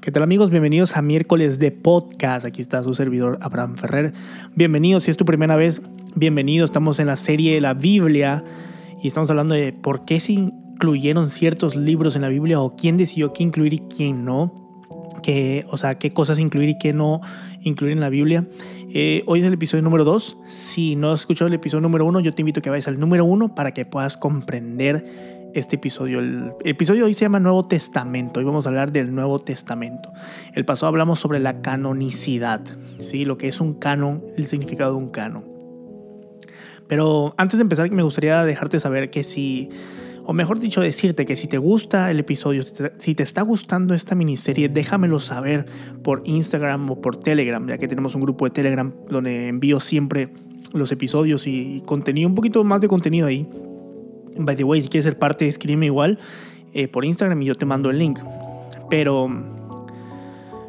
¿Qué 0.00 0.10
tal 0.10 0.22
amigos? 0.22 0.48
Bienvenidos 0.48 0.96
a 0.96 1.02
miércoles 1.02 1.58
de 1.58 1.72
podcast. 1.72 2.46
Aquí 2.46 2.62
está 2.62 2.82
su 2.82 2.94
servidor 2.94 3.36
Abraham 3.42 3.76
Ferrer. 3.76 4.14
Bienvenidos, 4.54 5.04
si 5.04 5.10
es 5.10 5.18
tu 5.18 5.26
primera 5.26 5.56
vez, 5.56 5.82
bienvenido. 6.14 6.64
Estamos 6.64 6.98
en 7.00 7.06
la 7.06 7.18
serie 7.18 7.52
de 7.52 7.60
la 7.60 7.74
Biblia 7.74 8.42
y 9.02 9.08
estamos 9.08 9.28
hablando 9.28 9.54
de 9.54 9.74
por 9.74 10.06
qué 10.06 10.18
se 10.18 10.32
incluyeron 10.32 11.28
ciertos 11.28 11.76
libros 11.76 12.16
en 12.16 12.22
la 12.22 12.28
Biblia 12.28 12.62
o 12.62 12.76
quién 12.76 12.96
decidió 12.96 13.34
qué 13.34 13.42
incluir 13.42 13.74
y 13.74 13.80
quién 13.80 14.24
no. 14.24 14.88
Que, 15.22 15.66
o 15.68 15.76
sea, 15.76 15.98
qué 15.98 16.12
cosas 16.12 16.38
incluir 16.38 16.70
y 16.70 16.78
qué 16.78 16.94
no 16.94 17.20
incluir 17.60 17.92
en 17.92 18.00
la 18.00 18.08
Biblia. 18.08 18.48
Eh, 18.94 19.22
hoy 19.26 19.40
es 19.40 19.44
el 19.44 19.52
episodio 19.52 19.82
número 19.82 20.04
2. 20.04 20.38
Si 20.46 20.96
no 20.96 21.12
has 21.12 21.20
escuchado 21.20 21.48
el 21.48 21.54
episodio 21.54 21.82
número 21.82 22.06
1, 22.06 22.20
yo 22.20 22.32
te 22.32 22.40
invito 22.40 22.60
a 22.60 22.62
que 22.62 22.70
vayas 22.70 22.88
al 22.88 22.98
número 22.98 23.26
1 23.26 23.54
para 23.54 23.74
que 23.74 23.84
puedas 23.84 24.16
comprender 24.16 25.39
este 25.54 25.76
episodio. 25.76 26.20
El, 26.20 26.52
episodio 26.64 27.06
hoy 27.06 27.14
se 27.14 27.24
llama 27.24 27.40
Nuevo 27.40 27.64
Testamento. 27.64 28.40
Hoy 28.40 28.44
vamos 28.44 28.66
a 28.66 28.68
hablar 28.68 28.92
del 28.92 29.14
Nuevo 29.14 29.38
Testamento. 29.38 30.12
El 30.54 30.64
pasado 30.64 30.88
hablamos 30.88 31.20
sobre 31.20 31.38
la 31.40 31.62
canonicidad, 31.62 32.62
¿sí? 33.00 33.24
lo 33.24 33.38
que 33.38 33.48
es 33.48 33.60
un 33.60 33.74
canon, 33.74 34.24
el 34.36 34.46
significado 34.46 34.92
de 34.92 34.98
un 34.98 35.08
canon. 35.08 35.44
Pero 36.86 37.34
antes 37.36 37.58
de 37.58 37.62
empezar, 37.62 37.90
me 37.90 38.02
gustaría 38.02 38.44
dejarte 38.44 38.80
saber 38.80 39.10
que 39.10 39.22
si, 39.22 39.68
o 40.24 40.32
mejor 40.32 40.58
dicho, 40.58 40.80
decirte 40.80 41.24
que 41.24 41.36
si 41.36 41.46
te 41.46 41.58
gusta 41.58 42.10
el 42.10 42.18
episodio, 42.18 42.64
si 42.98 43.14
te 43.14 43.22
está 43.22 43.42
gustando 43.42 43.94
esta 43.94 44.14
miniserie, 44.14 44.68
déjamelo 44.68 45.20
saber 45.20 45.66
por 46.02 46.22
Instagram 46.24 46.90
o 46.90 47.00
por 47.00 47.16
Telegram, 47.16 47.66
ya 47.68 47.78
que 47.78 47.86
tenemos 47.86 48.14
un 48.14 48.22
grupo 48.22 48.44
de 48.44 48.50
Telegram 48.50 48.92
donde 49.08 49.48
envío 49.48 49.78
siempre 49.78 50.30
los 50.72 50.90
episodios 50.92 51.46
y 51.46 51.82
contenido, 51.86 52.28
un 52.28 52.34
poquito 52.34 52.62
más 52.64 52.80
de 52.80 52.88
contenido 52.88 53.26
ahí 53.26 53.48
By 54.36 54.56
the 54.56 54.64
way, 54.64 54.82
si 54.82 54.88
quieres 54.88 55.04
ser 55.04 55.18
parte, 55.18 55.48
escríbeme 55.48 55.86
igual 55.86 56.18
eh, 56.72 56.88
por 56.88 57.04
Instagram 57.04 57.42
y 57.42 57.46
yo 57.46 57.54
te 57.54 57.66
mando 57.66 57.90
el 57.90 57.98
link. 57.98 58.18
Pero, 58.88 59.28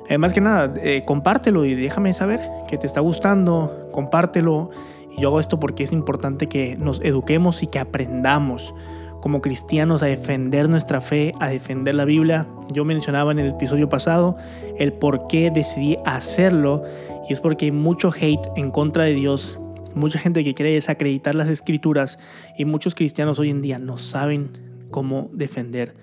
además 0.08 0.34
que 0.34 0.42
nada, 0.42 0.74
eh, 0.82 1.04
compártelo 1.06 1.66
y 1.66 1.76
déjame 1.76 2.14
saber 2.14 2.42
que 2.68 2.78
te 2.78 2.88
está 2.88 3.02
gustando, 3.02 3.90
compártelo. 3.92 4.72
Y 5.16 5.22
yo 5.22 5.30
hago 5.30 5.40
esto 5.40 5.60
porque 5.60 5.84
es 5.84 5.92
importante 5.92 6.48
que 6.48 6.76
nos 6.78 7.02
eduquemos 7.02 7.64
y 7.64 7.68
que 7.68 7.80
aprendamos 7.80 8.74
como 9.22 9.42
cristianos 9.42 10.02
a 10.04 10.08
defender 10.08 10.68
nuestra 10.68 11.00
fe, 11.00 11.34
a 11.40 11.50
defender 11.50 11.96
la 11.96 12.06
Biblia. 12.06 12.48
Yo 12.72 12.84
mencionaba 12.84 13.32
en 13.32 13.40
el 13.40 13.52
episodio 13.52 13.88
pasado 13.88 14.36
el 14.78 14.94
por 14.94 15.28
qué 15.28 15.52
decidí 15.52 15.98
hacerlo 16.06 16.84
y 17.30 17.34
es 17.34 17.40
porque 17.40 17.66
hay 17.66 17.72
mucho 17.72 18.10
hate 18.10 18.50
en 18.56 18.72
contra 18.72 19.04
de 19.06 19.14
Dios 19.14 19.60
mucha 19.96 20.20
gente 20.20 20.44
que 20.44 20.54
quiere 20.54 20.74
desacreditar 20.74 21.36
las 21.36 21.50
escrituras 21.50 22.20
y 22.58 22.66
muchos 22.66 22.96
cristianos 22.96 23.40
hoy 23.40 23.50
en 23.50 23.62
día 23.62 23.80
no 23.80 23.98
saben 23.98 24.86
cómo 24.90 25.30
defender 25.34 25.96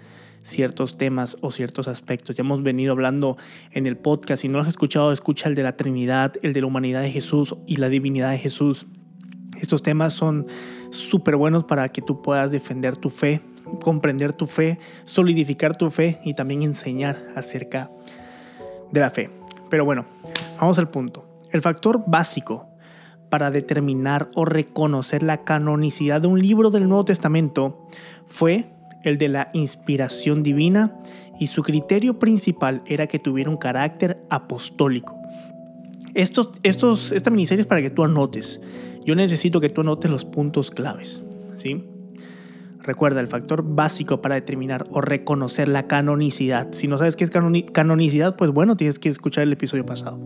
ciertos 0.42 0.97
temas 0.97 1.36
o 1.41 1.50
ciertos 1.50 1.89
aspectos. 1.89 2.36
Ya 2.36 2.42
hemos 2.42 2.62
venido 2.62 2.92
hablando 2.92 3.36
en 3.72 3.86
el 3.86 3.97
podcast, 3.97 4.42
si 4.42 4.48
no 4.48 4.58
lo 4.58 4.62
has 4.62 4.69
escuchado, 4.69 5.12
escucha 5.12 5.48
el 5.48 5.55
de 5.55 5.62
la 5.62 5.77
Trinidad, 5.77 6.34
el 6.42 6.53
de 6.53 6.61
la 6.61 6.67
humanidad 6.67 7.03
de 7.03 7.11
Jesús 7.11 7.55
y 7.67 7.77
la 7.77 7.89
divinidad 7.89 8.30
de 8.30 8.39
Jesús. 8.39 8.86
Estos 9.61 9.83
temas 9.83 10.14
son 10.14 10.47
súper 10.91 11.36
buenos 11.36 11.64
para 11.64 11.89
que 11.91 12.00
tú 12.00 12.23
puedas 12.23 12.50
defender 12.50 12.97
tu 12.97 13.11
fe, 13.11 13.42
comprender 13.83 14.33
tu 14.33 14.47
fe, 14.47 14.78
solidificar 15.05 15.77
tu 15.77 15.91
fe 15.91 16.19
y 16.25 16.34
también 16.34 16.62
enseñar 16.62 17.28
acerca 17.34 17.91
de 18.91 19.00
la 19.00 19.11
fe. 19.11 19.30
Pero 19.69 19.84
bueno, 19.84 20.06
vamos 20.58 20.78
al 20.78 20.91
punto. 20.91 21.27
El 21.50 21.61
factor 21.61 22.05
básico 22.06 22.67
para 23.28 23.50
determinar 23.50 24.30
o 24.34 24.44
reconocer 24.44 25.22
la 25.22 25.44
canonicidad 25.44 26.20
de 26.20 26.28
un 26.28 26.40
libro 26.40 26.70
del 26.70 26.88
Nuevo 26.88 27.04
Testamento 27.04 27.86
fue 28.26 28.70
el 29.04 29.18
de 29.18 29.28
la 29.28 29.50
inspiración 29.52 30.42
divina 30.42 30.98
y 31.38 31.48
su 31.48 31.62
criterio 31.62 32.18
principal 32.18 32.82
era 32.86 33.06
que 33.06 33.18
tuviera 33.18 33.50
un 33.50 33.56
carácter 33.56 34.22
apostólico. 34.28 35.16
Estos, 36.14 36.50
estos, 36.62 37.12
esta 37.12 37.30
miniserie 37.30 37.62
es 37.62 37.66
para 37.66 37.80
que 37.80 37.90
tú 37.90 38.02
anotes. 38.02 38.60
Yo 39.04 39.14
necesito 39.14 39.60
que 39.60 39.68
tú 39.68 39.83
anotes 39.83 40.11
los 40.11 40.24
puntos 40.24 40.70
claves. 40.70 41.22
¿sí? 41.56 41.84
Recuerda, 42.80 43.20
el 43.20 43.28
factor 43.28 43.62
básico 43.62 44.20
para 44.20 44.34
determinar 44.34 44.86
o 44.90 45.00
reconocer 45.00 45.68
la 45.68 45.86
canonicidad. 45.86 46.72
Si 46.72 46.88
no 46.88 46.98
sabes 46.98 47.17
qué 47.17 47.24
es 47.24 47.30
canonicidad, 47.30 48.36
pues 48.36 48.50
bueno, 48.50 48.77
tienes 48.77 48.98
que 48.98 49.11
escuchar 49.11 49.44
el 49.44 49.52
episodio 49.52 49.84
pasado. 49.84 50.18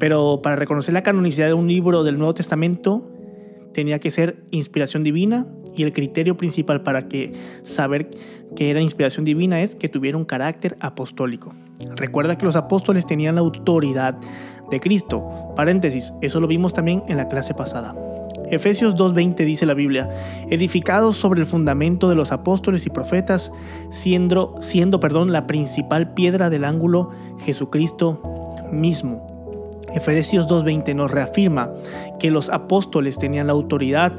Pero 0.00 0.40
para 0.42 0.56
reconocer 0.56 0.94
la 0.94 1.02
canonicidad 1.02 1.46
de 1.46 1.54
un 1.54 1.68
libro 1.68 2.02
del 2.02 2.18
Nuevo 2.18 2.34
Testamento 2.34 3.06
tenía 3.72 4.00
que 4.00 4.10
ser 4.10 4.42
inspiración 4.50 5.04
divina 5.04 5.46
y 5.76 5.84
el 5.84 5.92
criterio 5.92 6.36
principal 6.36 6.82
para 6.82 7.06
saber 7.62 8.10
que 8.56 8.70
era 8.70 8.80
inspiración 8.80 9.24
divina 9.24 9.60
es 9.62 9.76
que 9.76 9.88
tuviera 9.88 10.18
un 10.18 10.24
carácter 10.24 10.76
apostólico. 10.80 11.54
Recuerda 11.96 12.36
que 12.36 12.46
los 12.46 12.56
apóstoles 12.56 13.06
tenían 13.06 13.36
la 13.36 13.42
autoridad 13.42 14.18
de 14.70 14.80
Cristo. 14.80 15.52
Paréntesis, 15.54 16.12
eso 16.22 16.40
lo 16.40 16.48
vimos 16.48 16.72
también 16.72 17.04
en 17.06 17.18
la 17.18 17.28
clase 17.28 17.54
pasada. 17.54 17.94
Efesios 18.48 18.96
2.20 18.96 19.44
dice 19.44 19.66
la 19.66 19.74
Biblia, 19.74 20.08
edificados 20.48 21.16
sobre 21.16 21.40
el 21.40 21.46
fundamento 21.46 22.08
de 22.08 22.16
los 22.16 22.32
apóstoles 22.32 22.84
y 22.86 22.90
profetas, 22.90 23.52
siendo, 23.92 24.56
siendo 24.60 24.98
perdón, 24.98 25.30
la 25.30 25.46
principal 25.46 26.14
piedra 26.14 26.50
del 26.50 26.64
ángulo 26.64 27.10
Jesucristo 27.44 28.20
mismo. 28.72 29.29
Efesios 29.94 30.46
2.20 30.48 30.94
nos 30.94 31.10
reafirma 31.10 31.70
que 32.18 32.30
los 32.30 32.50
apóstoles 32.50 33.18
tenían 33.18 33.46
la 33.48 33.52
autoridad 33.52 34.12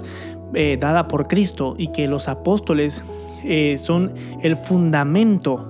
eh, 0.54 0.78
dada 0.80 1.08
por 1.08 1.28
Cristo 1.28 1.76
y 1.78 1.88
que 1.88 2.08
los 2.08 2.28
apóstoles 2.28 3.04
eh, 3.44 3.78
son 3.80 4.14
el 4.42 4.56
fundamento 4.56 5.68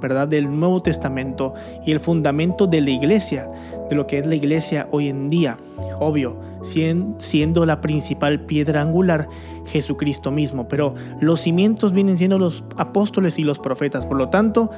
¿verdad? 0.00 0.28
del 0.28 0.58
Nuevo 0.58 0.82
Testamento 0.82 1.54
y 1.84 1.92
el 1.92 2.00
fundamento 2.00 2.66
de 2.66 2.80
la 2.80 2.90
iglesia, 2.90 3.50
de 3.88 3.96
lo 3.96 4.06
que 4.06 4.18
es 4.18 4.26
la 4.26 4.34
iglesia 4.34 4.88
hoy 4.90 5.08
en 5.08 5.28
día. 5.28 5.58
Obvio, 5.98 6.38
siendo 6.62 7.66
la 7.66 7.80
principal 7.80 8.40
piedra 8.40 8.82
angular 8.82 9.28
Jesucristo 9.66 10.30
mismo, 10.30 10.68
pero 10.68 10.94
los 11.20 11.40
cimientos 11.40 11.92
vienen 11.92 12.18
siendo 12.18 12.38
los 12.38 12.64
apóstoles 12.76 13.38
y 13.38 13.44
los 13.44 13.58
profetas. 13.58 14.04
Por 14.06 14.18
lo 14.18 14.28
tanto, 14.28 14.70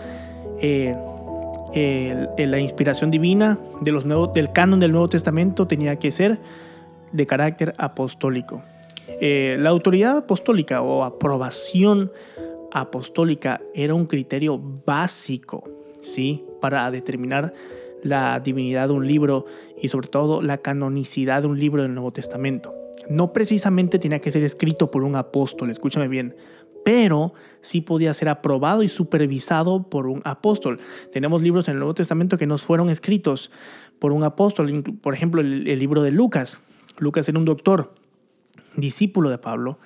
eh, 0.60 0.96
la 1.74 2.58
inspiración 2.58 3.10
divina 3.10 3.58
de 3.80 3.92
los 3.92 4.04
nuevos, 4.04 4.32
del 4.32 4.52
canon 4.52 4.80
del 4.80 4.92
Nuevo 4.92 5.08
Testamento 5.08 5.66
tenía 5.66 5.96
que 5.96 6.10
ser 6.10 6.38
de 7.12 7.26
carácter 7.26 7.74
apostólico. 7.78 8.62
Eh, 9.20 9.56
la 9.58 9.70
autoridad 9.70 10.18
apostólica 10.18 10.82
o 10.82 11.02
aprobación 11.02 12.12
apostólica 12.70 13.60
era 13.74 13.94
un 13.94 14.06
criterio 14.06 14.60
básico 14.84 15.64
¿sí? 16.00 16.44
para 16.60 16.90
determinar 16.90 17.52
la 18.02 18.38
divinidad 18.40 18.88
de 18.88 18.94
un 18.94 19.06
libro 19.06 19.46
y 19.80 19.88
sobre 19.88 20.08
todo 20.08 20.42
la 20.42 20.58
canonicidad 20.58 21.42
de 21.42 21.48
un 21.48 21.58
libro 21.58 21.82
del 21.82 21.94
Nuevo 21.94 22.12
Testamento. 22.12 22.74
No 23.08 23.32
precisamente 23.32 23.98
tenía 23.98 24.20
que 24.20 24.30
ser 24.30 24.44
escrito 24.44 24.90
por 24.90 25.02
un 25.02 25.16
apóstol, 25.16 25.70
escúchame 25.70 26.08
bien, 26.08 26.36
pero 26.88 27.34
sí 27.60 27.82
podía 27.82 28.14
ser 28.14 28.30
aprobado 28.30 28.82
y 28.82 28.88
supervisado 28.88 29.90
por 29.90 30.06
un 30.06 30.22
apóstol. 30.24 30.80
Tenemos 31.12 31.42
libros 31.42 31.68
en 31.68 31.72
el 31.72 31.80
Nuevo 31.80 31.92
Testamento 31.92 32.38
que 32.38 32.46
nos 32.46 32.62
fueron 32.62 32.88
escritos 32.88 33.50
por 33.98 34.10
un 34.10 34.24
apóstol, 34.24 34.82
por 35.02 35.12
ejemplo, 35.12 35.42
el, 35.42 35.78
libro 35.78 36.00
de 36.00 36.12
Lucas. 36.12 36.60
Lucas 36.96 37.28
era 37.28 37.38
un 37.38 37.44
doctor, 37.44 37.94
discípulo 38.74 39.28
de 39.28 39.36
Pablo, 39.36 39.78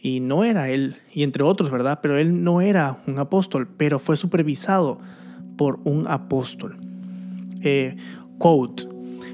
y 0.00 0.20
no 0.20 0.42
era 0.42 0.70
él, 0.70 0.96
y 1.12 1.22
entre 1.22 1.42
otros, 1.42 1.70
¿verdad? 1.70 1.98
Pero 2.00 2.16
él 2.16 2.42
no 2.42 2.62
era 2.62 3.02
un 3.06 3.18
apóstol, 3.18 3.68
pero 3.76 3.98
fue 3.98 4.16
supervisado 4.16 5.00
por 5.58 5.80
un 5.84 6.08
apóstol. 6.08 6.78
Eh, 7.60 7.94
quote, 8.38 8.86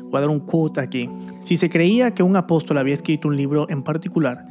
voy 0.03 0.19
a 0.19 0.21
dar 0.21 0.31
un 0.31 0.41
quote 0.41 0.81
aquí. 0.81 1.09
Si 1.45 1.57
se 1.57 1.71
creía 1.71 2.13
que 2.13 2.25
un 2.25 2.35
apóstol 2.35 2.79
había 2.79 2.95
escrito 2.95 3.29
un 3.29 3.37
libro 3.37 3.71
en 3.71 3.85
particular, 3.85 4.43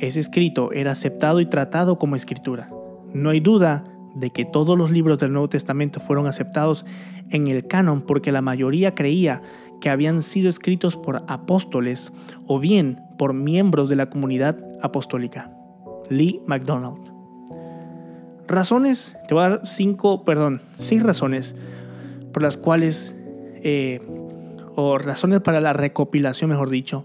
ese 0.00 0.20
escrito 0.20 0.72
era 0.72 0.92
aceptado 0.92 1.40
y 1.40 1.46
tratado 1.46 1.98
como 1.98 2.16
escritura. 2.16 2.70
No 3.12 3.30
hay 3.30 3.40
duda 3.40 3.84
de 4.14 4.30
que 4.30 4.44
todos 4.44 4.76
los 4.76 4.90
libros 4.90 5.18
del 5.18 5.32
Nuevo 5.32 5.48
Testamento 5.48 6.00
fueron 6.00 6.26
aceptados 6.26 6.84
en 7.28 7.46
el 7.46 7.66
canon 7.66 8.02
porque 8.02 8.32
la 8.32 8.42
mayoría 8.42 8.94
creía 8.94 9.42
que 9.80 9.90
habían 9.90 10.22
sido 10.22 10.48
escritos 10.48 10.96
por 10.96 11.22
apóstoles 11.28 12.12
o 12.46 12.58
bien 12.58 13.00
por 13.18 13.34
miembros 13.34 13.88
de 13.88 13.96
la 13.96 14.10
comunidad 14.10 14.58
apostólica. 14.82 15.52
Lee 16.08 16.40
MacDonald. 16.46 17.10
Razones, 18.48 19.16
te 19.28 19.34
voy 19.34 19.44
a 19.44 19.48
dar 19.50 19.60
cinco, 19.64 20.24
perdón, 20.24 20.62
seis 20.78 21.02
razones 21.02 21.54
por 22.32 22.42
las 22.42 22.56
cuales, 22.56 23.14
eh, 23.62 24.00
o 24.74 24.98
razones 24.98 25.40
para 25.40 25.60
la 25.60 25.72
recopilación, 25.72 26.50
mejor 26.50 26.70
dicho, 26.70 27.04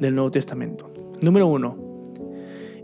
del 0.00 0.14
Nuevo 0.14 0.30
Testamento. 0.30 0.92
Número 1.22 1.46
uno, 1.46 1.85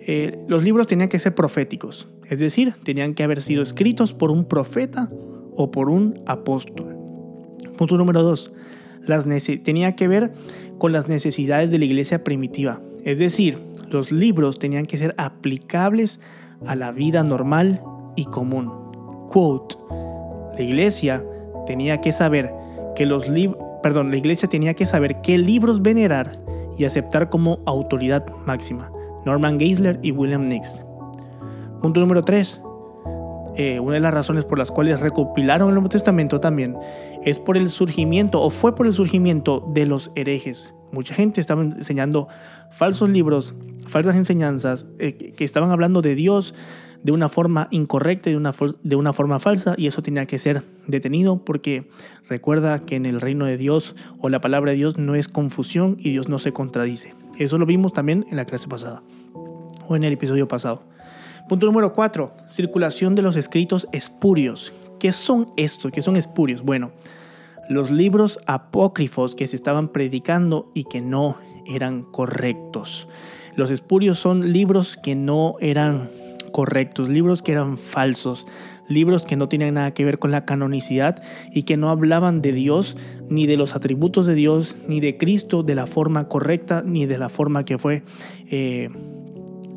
eh, 0.06 0.38
los 0.48 0.62
libros 0.62 0.86
tenían 0.86 1.08
que 1.08 1.18
ser 1.18 1.34
proféticos, 1.34 2.08
es 2.28 2.40
decir, 2.40 2.74
tenían 2.82 3.14
que 3.14 3.22
haber 3.22 3.40
sido 3.40 3.62
escritos 3.62 4.14
por 4.14 4.30
un 4.30 4.44
profeta 4.44 5.10
o 5.56 5.70
por 5.70 5.88
un 5.88 6.20
apóstol. 6.26 6.96
Punto 7.76 7.96
número 7.96 8.22
dos, 8.22 8.52
las 9.06 9.26
tenía 9.62 9.94
que 9.96 10.08
ver 10.08 10.32
con 10.78 10.92
las 10.92 11.08
necesidades 11.08 11.70
de 11.70 11.78
la 11.78 11.84
iglesia 11.84 12.24
primitiva, 12.24 12.80
es 13.04 13.18
decir, 13.18 13.58
los 13.90 14.10
libros 14.10 14.58
tenían 14.58 14.86
que 14.86 14.98
ser 14.98 15.14
aplicables 15.18 16.18
a 16.66 16.74
la 16.74 16.92
vida 16.92 17.22
normal 17.22 17.82
y 18.16 18.24
común. 18.24 18.70
Quote, 19.28 19.76
la 20.56 20.62
iglesia 20.62 21.24
tenía 21.66 22.00
que 22.00 22.12
saber 22.12 22.50
que 22.96 23.06
los 23.06 23.28
la 23.28 24.16
iglesia 24.16 24.48
tenía 24.48 24.74
que 24.74 24.86
saber 24.86 25.20
qué 25.22 25.38
libros 25.38 25.82
venerar 25.82 26.40
y 26.78 26.84
aceptar 26.84 27.28
como 27.28 27.60
autoridad 27.66 28.24
máxima. 28.46 28.90
Norman 29.24 29.58
Geisler 29.58 29.98
y 30.02 30.12
William 30.12 30.44
Nix. 30.44 30.80
Punto 31.80 32.00
número 32.00 32.22
3. 32.22 32.60
Eh, 33.54 33.80
una 33.80 33.94
de 33.94 34.00
las 34.00 34.14
razones 34.14 34.44
por 34.44 34.58
las 34.58 34.70
cuales 34.70 35.00
recopilaron 35.00 35.68
el 35.68 35.74
Nuevo 35.74 35.90
Testamento 35.90 36.40
también 36.40 36.76
es 37.22 37.38
por 37.38 37.58
el 37.58 37.68
surgimiento 37.68 38.40
o 38.40 38.48
fue 38.48 38.74
por 38.74 38.86
el 38.86 38.94
surgimiento 38.94 39.68
de 39.74 39.84
los 39.84 40.10
herejes. 40.14 40.74
Mucha 40.90 41.14
gente 41.14 41.40
estaba 41.40 41.62
enseñando 41.62 42.28
falsos 42.70 43.10
libros, 43.10 43.54
falsas 43.86 44.16
enseñanzas, 44.16 44.86
eh, 44.98 45.34
que 45.34 45.44
estaban 45.44 45.70
hablando 45.70 46.02
de 46.02 46.14
Dios 46.14 46.54
de 47.02 47.12
una 47.12 47.28
forma 47.28 47.68
incorrecta, 47.70 48.30
de 48.30 48.36
una, 48.36 48.54
de 48.82 48.96
una 48.96 49.12
forma 49.12 49.38
falsa, 49.40 49.74
y 49.76 49.86
eso 49.86 50.02
tenía 50.02 50.26
que 50.26 50.38
ser 50.38 50.64
detenido 50.86 51.44
porque 51.44 51.88
recuerda 52.28 52.84
que 52.84 52.96
en 52.96 53.06
el 53.06 53.20
reino 53.20 53.46
de 53.46 53.56
Dios 53.56 53.94
o 54.20 54.28
la 54.28 54.40
palabra 54.40 54.72
de 54.72 54.78
Dios 54.78 54.98
no 54.98 55.14
es 55.14 55.28
confusión 55.28 55.96
y 55.98 56.10
Dios 56.10 56.28
no 56.28 56.38
se 56.38 56.52
contradice. 56.52 57.14
Eso 57.38 57.58
lo 57.58 57.66
vimos 57.66 57.92
también 57.92 58.26
en 58.30 58.36
la 58.36 58.44
clase 58.44 58.68
pasada 58.68 59.02
o 59.88 59.96
en 59.96 60.04
el 60.04 60.12
episodio 60.12 60.46
pasado. 60.46 60.82
Punto 61.48 61.66
número 61.66 61.92
4. 61.92 62.32
Circulación 62.48 63.14
de 63.14 63.22
los 63.22 63.36
escritos 63.36 63.86
espurios. 63.92 64.72
¿Qué 65.00 65.12
son 65.12 65.48
estos? 65.56 65.90
¿Qué 65.90 66.00
son 66.00 66.16
espurios? 66.16 66.62
Bueno, 66.62 66.92
los 67.68 67.90
libros 67.90 68.38
apócrifos 68.46 69.34
que 69.34 69.48
se 69.48 69.56
estaban 69.56 69.88
predicando 69.88 70.70
y 70.74 70.84
que 70.84 71.00
no 71.00 71.36
eran 71.66 72.02
correctos. 72.02 73.08
Los 73.56 73.70
espurios 73.70 74.18
son 74.18 74.52
libros 74.52 74.96
que 75.02 75.14
no 75.14 75.56
eran 75.60 76.10
correctos, 76.52 77.08
libros 77.08 77.42
que 77.42 77.52
eran 77.52 77.78
falsos, 77.78 78.46
libros 78.88 79.24
que 79.24 79.36
no 79.36 79.48
tenían 79.48 79.74
nada 79.74 79.94
que 79.94 80.04
ver 80.04 80.18
con 80.18 80.30
la 80.30 80.44
canonicidad 80.44 81.22
y 81.52 81.64
que 81.64 81.76
no 81.76 81.90
hablaban 81.90 82.42
de 82.42 82.52
Dios, 82.52 82.96
ni 83.28 83.46
de 83.46 83.56
los 83.56 83.74
atributos 83.74 84.26
de 84.26 84.34
Dios, 84.34 84.76
ni 84.86 85.00
de 85.00 85.16
Cristo 85.16 85.62
de 85.62 85.74
la 85.74 85.86
forma 85.86 86.28
correcta, 86.28 86.82
ni 86.84 87.06
de 87.06 87.18
la 87.18 87.28
forma 87.28 87.64
que 87.64 87.78
fue 87.78 88.02
eh, 88.50 88.90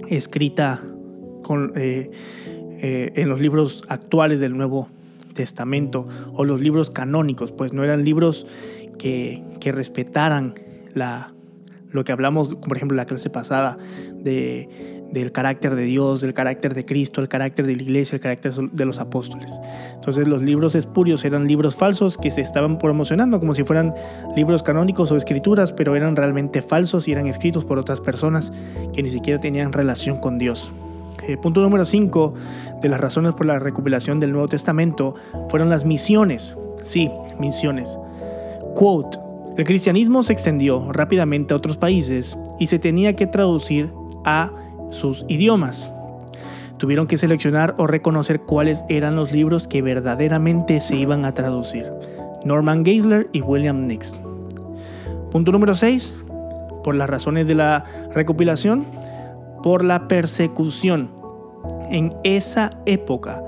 escrita 0.07 0.81
con, 1.43 1.73
eh, 1.75 2.11
eh, 2.79 3.13
en 3.15 3.29
los 3.29 3.39
libros 3.39 3.83
actuales 3.87 4.39
del 4.39 4.57
Nuevo 4.57 4.89
Testamento 5.33 6.07
o 6.33 6.45
los 6.45 6.61
libros 6.61 6.89
canónicos, 6.89 7.51
pues 7.51 7.73
no 7.73 7.83
eran 7.83 8.03
libros 8.03 8.45
que, 8.97 9.43
que 9.59 9.71
respetaran 9.71 10.55
la, 10.93 11.33
lo 11.95 12.03
que 12.03 12.11
hablamos, 12.11 12.55
por 12.55 12.75
ejemplo, 12.75 12.95
la 12.95 13.05
clase 13.05 13.29
pasada 13.29 13.77
de 14.13 14.94
del 15.11 15.31
carácter 15.31 15.75
de 15.75 15.83
Dios, 15.83 16.21
del 16.21 16.33
carácter 16.33 16.73
de 16.73 16.85
Cristo, 16.85 17.21
el 17.21 17.27
carácter 17.27 17.65
de 17.65 17.75
la 17.75 17.81
iglesia, 17.81 18.15
el 18.15 18.21
carácter 18.21 18.53
de 18.53 18.85
los 18.85 18.99
apóstoles. 18.99 19.59
Entonces 19.93 20.27
los 20.27 20.41
libros 20.41 20.75
espurios 20.75 21.23
eran 21.25 21.47
libros 21.47 21.75
falsos 21.75 22.17
que 22.17 22.31
se 22.31 22.41
estaban 22.41 22.77
promocionando 22.77 23.39
como 23.39 23.53
si 23.53 23.63
fueran 23.63 23.93
libros 24.35 24.63
canónicos 24.63 25.11
o 25.11 25.17
escrituras, 25.17 25.73
pero 25.73 25.95
eran 25.95 26.15
realmente 26.15 26.61
falsos 26.61 27.07
y 27.07 27.11
eran 27.11 27.27
escritos 27.27 27.65
por 27.65 27.77
otras 27.77 28.01
personas 28.01 28.51
que 28.93 29.03
ni 29.03 29.09
siquiera 29.09 29.39
tenían 29.39 29.73
relación 29.73 30.17
con 30.17 30.37
Dios. 30.37 30.71
Eh, 31.27 31.37
punto 31.37 31.61
número 31.61 31.85
5 31.85 32.33
de 32.81 32.89
las 32.89 32.99
razones 32.99 33.33
por 33.33 33.45
la 33.45 33.57
recopilación 33.57 34.19
del 34.19 34.31
Nuevo 34.31 34.47
Testamento 34.47 35.15
fueron 35.49 35.69
las 35.69 35.85
misiones. 35.85 36.57
Sí, 36.83 37.09
misiones. 37.39 37.97
Quote. 38.75 39.19
El 39.57 39.63
cristianismo 39.63 40.21
se 40.21 40.33
extendió 40.33 40.91
rápidamente 40.91 41.53
a 41.53 41.57
otros 41.57 41.77
países 41.77 42.37
y 42.59 42.67
se 42.67 42.77
tenía 42.77 43.15
que 43.15 43.25
traducir 43.25 43.89
a 44.25 44.51
sus 44.95 45.25
idiomas. 45.27 45.91
Tuvieron 46.77 47.07
que 47.07 47.17
seleccionar 47.17 47.75
o 47.77 47.87
reconocer 47.87 48.41
cuáles 48.41 48.83
eran 48.89 49.15
los 49.15 49.31
libros 49.31 49.67
que 49.67 49.81
verdaderamente 49.81 50.81
se 50.81 50.95
iban 50.95 51.23
a 51.25 51.33
traducir. 51.33 51.91
Norman 52.43 52.83
Geisler 52.83 53.29
y 53.31 53.41
William 53.41 53.87
Nix. 53.87 54.15
Punto 55.31 55.51
número 55.51 55.75
6. 55.75 56.15
Por 56.83 56.95
las 56.95 57.09
razones 57.09 57.47
de 57.47 57.55
la 57.55 57.85
recopilación, 58.13 58.85
por 59.63 59.83
la 59.83 60.07
persecución. 60.07 61.09
En 61.89 62.13
esa 62.23 62.71
época, 62.85 63.41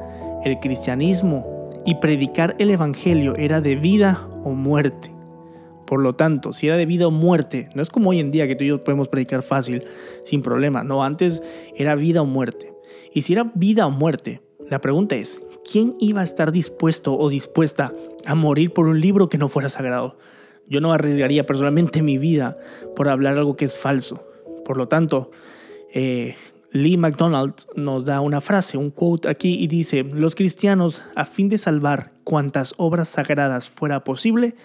el 0.44 0.60
cristianismo 0.60 1.46
y 1.86 1.96
predicar 1.96 2.56
el 2.60 2.72
Evangelio 2.72 3.36
era 3.36 3.62
de 3.62 3.76
vida 3.76 4.28
o 4.44 4.52
muerte. 4.52 5.17
Por 5.88 6.02
lo 6.02 6.16
tanto, 6.16 6.52
si 6.52 6.68
era 6.68 6.76
de 6.76 6.86
vida 6.86 7.08
o 7.08 7.12
muerte, 7.12 7.70
no 7.74 7.82
es 7.82 7.90
como 7.90 8.10
hoy 8.10 8.20
en 8.20 8.30
día 8.30 8.46
que 8.46 8.56
tú 8.56 8.66
y 8.66 8.68
yo 8.68 8.84
podemos 8.84 9.08
predicar 9.08 9.42
fácil, 9.42 9.86
sin 10.26 10.42
problema. 10.42 10.84
No, 10.84 11.04
antes 11.04 11.42
era 11.76 11.96
vida 11.96 12.22
o 12.22 12.26
muerte. 12.26 12.74
Y 13.14 13.22
si 13.22 13.34
era 13.34 13.50
vida 13.56 13.88
o 13.88 13.92
muerte, 13.92 14.42
la 14.70 14.82
pregunta 14.82 15.16
es, 15.16 15.42
¿quién 15.70 15.96
iba 16.00 16.22
a 16.22 16.26
estar 16.26 16.52
dispuesto 16.52 17.18
o 17.18 17.30
dispuesta 17.30 17.94
a 18.26 18.36
morir 18.36 18.74
por 18.74 18.88
un 18.88 19.00
libro 19.00 19.30
que 19.30 19.38
no 19.38 19.48
fuera 19.48 19.70
sagrado? 19.70 20.18
Yo 20.68 20.82
no 20.82 20.92
arriesgaría 20.92 21.46
personalmente 21.46 22.02
mi 22.02 22.18
vida 22.18 22.58
por 22.94 23.08
hablar 23.08 23.38
algo 23.38 23.56
que 23.56 23.66
es 23.66 23.78
falso. 23.78 24.28
Por 24.66 24.76
lo 24.76 24.90
tanto, 24.90 25.32
eh, 25.94 26.36
Lee 26.72 26.98
McDonald 26.98 27.54
nos 27.76 28.04
da 28.04 28.20
una 28.20 28.42
frase, 28.42 28.78
un 28.78 28.92
quote 28.92 29.30
aquí 29.30 29.56
y 29.58 29.68
dice, 29.68 30.04
los 30.04 30.36
cristianos, 30.36 31.02
a 31.16 31.24
fin 31.24 31.48
de 31.48 31.58
salvar 31.58 32.12
cuantas 32.26 32.74
obras 32.76 33.08
sagradas 33.08 33.70
fuera 33.70 34.04
posible, 34.04 34.56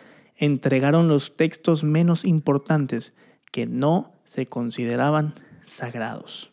entregaron 0.42 1.06
los 1.06 1.36
textos 1.36 1.84
menos 1.84 2.24
importantes 2.24 3.12
que 3.52 3.64
no 3.68 4.12
se 4.24 4.46
consideraban 4.46 5.34
sagrados. 5.64 6.50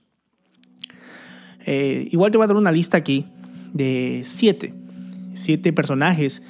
Eh, 1.65 2.07
igual 2.12 2.30
te 2.30 2.38
voy 2.38 2.45
a 2.45 2.50
dar 2.50 2.57
una 2.57 2.71
lista 2.71 2.97
aquí 2.97 3.25
de 3.74 4.21
siete, 4.25 4.75
siete 5.33 5.74
personajes 5.74 6.44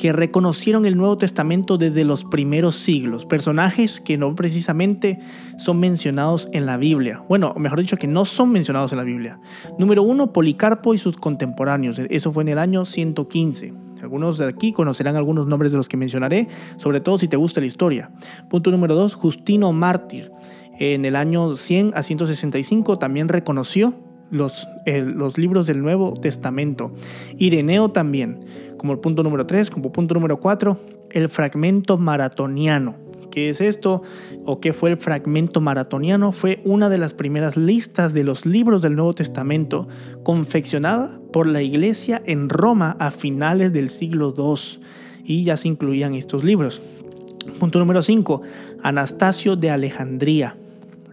que 0.00 0.12
reconocieron 0.12 0.84
el 0.84 0.96
Nuevo 0.96 1.16
Testamento 1.16 1.78
desde 1.78 2.02
los 2.02 2.24
primeros 2.24 2.74
siglos, 2.74 3.24
personajes 3.24 4.00
que 4.00 4.18
no 4.18 4.34
precisamente 4.34 5.20
son 5.58 5.78
mencionados 5.78 6.48
en 6.50 6.66
la 6.66 6.76
Biblia, 6.76 7.22
bueno, 7.28 7.54
mejor 7.56 7.78
dicho, 7.78 7.96
que 7.96 8.08
no 8.08 8.24
son 8.24 8.50
mencionados 8.50 8.90
en 8.90 8.98
la 8.98 9.04
Biblia. 9.04 9.38
Número 9.78 10.02
uno, 10.02 10.32
Policarpo 10.32 10.92
y 10.92 10.98
sus 10.98 11.16
contemporáneos, 11.18 12.00
eso 12.10 12.32
fue 12.32 12.42
en 12.42 12.48
el 12.48 12.58
año 12.58 12.84
115. 12.84 13.83
Algunos 14.04 14.36
de 14.36 14.46
aquí 14.46 14.72
conocerán 14.72 15.16
algunos 15.16 15.46
nombres 15.46 15.72
de 15.72 15.78
los 15.78 15.88
que 15.88 15.96
mencionaré, 15.96 16.46
sobre 16.76 17.00
todo 17.00 17.16
si 17.16 17.26
te 17.26 17.38
gusta 17.38 17.60
la 17.60 17.66
historia. 17.66 18.10
Punto 18.50 18.70
número 18.70 18.94
2, 18.94 19.14
Justino 19.14 19.72
Mártir. 19.72 20.30
En 20.78 21.06
el 21.06 21.16
año 21.16 21.56
100 21.56 21.92
a 21.94 22.02
165 22.02 22.98
también 22.98 23.28
reconoció 23.28 23.94
los, 24.30 24.68
los 24.84 25.38
libros 25.38 25.66
del 25.66 25.80
Nuevo 25.80 26.12
Testamento. 26.12 26.92
Ireneo 27.38 27.92
también. 27.92 28.40
Como 28.76 28.92
el 28.92 28.98
punto 28.98 29.22
número 29.22 29.46
3, 29.46 29.70
como 29.70 29.90
punto 29.90 30.12
número 30.12 30.38
4, 30.38 30.78
el 31.12 31.30
fragmento 31.30 31.96
maratoniano. 31.96 32.96
¿Qué 33.34 33.50
es 33.50 33.60
esto? 33.60 34.02
¿O 34.44 34.60
qué 34.60 34.72
fue 34.72 34.90
el 34.90 34.96
fragmento 34.96 35.60
maratoniano? 35.60 36.30
Fue 36.30 36.60
una 36.64 36.88
de 36.88 36.98
las 36.98 37.14
primeras 37.14 37.56
listas 37.56 38.14
de 38.14 38.22
los 38.22 38.46
libros 38.46 38.80
del 38.80 38.94
Nuevo 38.94 39.12
Testamento 39.12 39.88
confeccionada 40.22 41.20
por 41.32 41.48
la 41.48 41.60
iglesia 41.60 42.22
en 42.26 42.48
Roma 42.48 42.96
a 43.00 43.10
finales 43.10 43.72
del 43.72 43.90
siglo 43.90 44.32
II 44.38 44.80
y 45.24 45.42
ya 45.42 45.56
se 45.56 45.66
incluían 45.66 46.14
estos 46.14 46.44
libros. 46.44 46.80
Punto 47.58 47.80
número 47.80 48.04
5. 48.04 48.42
Anastasio 48.84 49.56
de 49.56 49.72
Alejandría. 49.72 50.56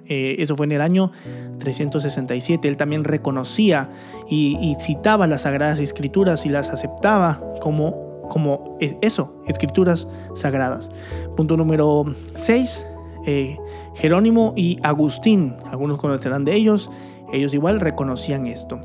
Eh, 0.05 0.35
eso 0.37 0.55
fue 0.55 0.67
en 0.67 0.73
el 0.73 0.81
año 0.81 1.11
367. 1.57 2.67
Él 2.67 2.77
también 2.77 3.03
reconocía 3.03 3.89
y, 4.29 4.59
y 4.61 4.75
citaba 4.79 5.25
las 5.25 5.41
Sagradas 5.41 5.79
Escrituras 5.79 6.45
y 6.45 6.49
las 6.49 6.69
aceptaba 6.69 7.41
como 7.61 8.10
como 8.31 8.77
eso, 8.79 9.33
escrituras 9.45 10.07
sagradas. 10.35 10.89
Punto 11.35 11.57
número 11.57 12.15
6, 12.35 12.85
eh, 13.25 13.57
Jerónimo 13.95 14.53
y 14.55 14.79
Agustín, 14.83 15.55
algunos 15.69 15.97
conocerán 15.97 16.45
de 16.45 16.55
ellos, 16.55 16.89
ellos 17.33 17.53
igual 17.53 17.81
reconocían 17.81 18.47
esto. 18.47 18.79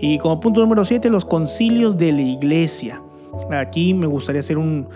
Y 0.00 0.18
como 0.18 0.38
punto 0.38 0.60
número 0.60 0.84
7, 0.84 1.10
los 1.10 1.24
concilios 1.24 1.98
de 1.98 2.12
la 2.12 2.22
iglesia. 2.22 3.02
Aquí 3.50 3.92
me 3.92 4.06
gustaría 4.06 4.40
hacer 4.40 4.56
un, 4.56 4.86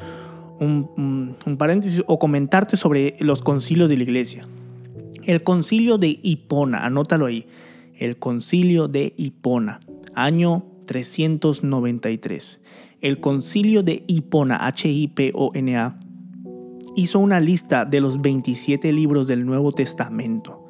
un, 0.60 1.56
paréntesis 1.58 2.04
o 2.06 2.20
comentarte 2.20 2.76
sobre 2.76 3.16
los 3.18 3.42
concilios 3.42 3.88
de 3.90 3.96
la 3.96 4.04
iglesia. 4.04 4.46
El 5.24 5.42
concilio 5.42 5.98
de 5.98 6.20
Hipona, 6.22 6.86
anótalo 6.86 7.26
ahí. 7.26 7.48
El 7.98 8.18
concilio 8.18 8.86
de 8.86 9.14
Hipona, 9.16 9.80
año 10.14 10.64
393 10.86 12.60
el 13.06 13.20
concilio 13.20 13.84
de 13.84 14.02
Hipona, 14.08 14.66
H-I-P-O-N-A, 14.66 15.96
hizo 16.96 17.20
una 17.20 17.38
lista 17.38 17.84
de 17.84 18.00
los 18.00 18.20
27 18.20 18.92
libros 18.92 19.28
del 19.28 19.46
Nuevo 19.46 19.70
Testamento. 19.70 20.68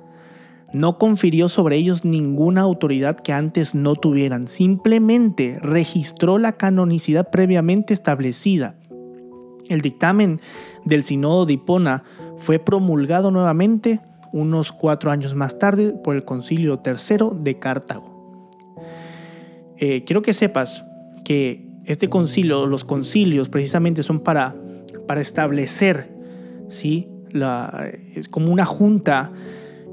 No 0.74 0.98
confirió 0.98 1.48
sobre 1.48 1.76
ellos 1.76 2.04
ninguna 2.04 2.60
autoridad 2.60 3.18
que 3.20 3.32
antes 3.32 3.74
no 3.74 3.94
tuvieran, 3.94 4.48
simplemente 4.48 5.58
registró 5.62 6.36
la 6.36 6.58
canonicidad 6.58 7.30
previamente 7.30 7.94
establecida. 7.94 8.74
El 9.70 9.80
dictamen 9.80 10.42
del 10.84 11.04
Sínodo 11.04 11.46
de 11.46 11.54
Hipona 11.54 12.04
fue 12.36 12.58
promulgado 12.58 13.30
nuevamente 13.30 14.00
unos 14.34 14.72
cuatro 14.72 15.10
años 15.10 15.34
más 15.34 15.58
tarde 15.58 15.94
por 16.04 16.14
el 16.14 16.26
Concilio 16.26 16.82
III 16.84 17.40
de 17.40 17.58
Cartago. 17.58 18.76
Eh, 19.78 20.04
quiero 20.04 20.20
que 20.20 20.34
sepas 20.34 20.84
que 21.24 21.65
este 21.86 22.08
concilio, 22.08 22.66
los 22.66 22.84
concilios 22.84 23.48
precisamente 23.48 24.02
son 24.02 24.20
para, 24.20 24.56
para 25.06 25.20
establecer, 25.20 26.10
¿sí? 26.68 27.08
Es 28.14 28.28
como 28.28 28.52
una 28.52 28.64
junta 28.64 29.32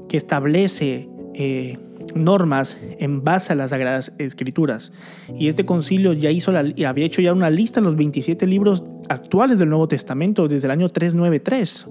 que 0.08 0.16
establece 0.16 1.08
eh, 1.34 1.78
normas 2.14 2.76
en 2.98 3.22
base 3.22 3.52
a 3.52 3.56
las 3.56 3.70
Sagradas 3.70 4.12
Escrituras. 4.18 4.92
Y 5.38 5.48
este 5.48 5.64
concilio 5.64 6.12
ya 6.12 6.30
hizo 6.30 6.52
había 6.56 7.04
hecho 7.04 7.22
ya 7.22 7.32
una 7.32 7.50
lista 7.50 7.80
de 7.80 7.86
los 7.86 7.96
27 7.96 8.46
libros 8.46 8.84
actuales 9.08 9.58
del 9.58 9.68
Nuevo 9.68 9.88
Testamento 9.88 10.48
desde 10.48 10.66
el 10.66 10.70
año 10.72 10.88
393, 10.88 11.86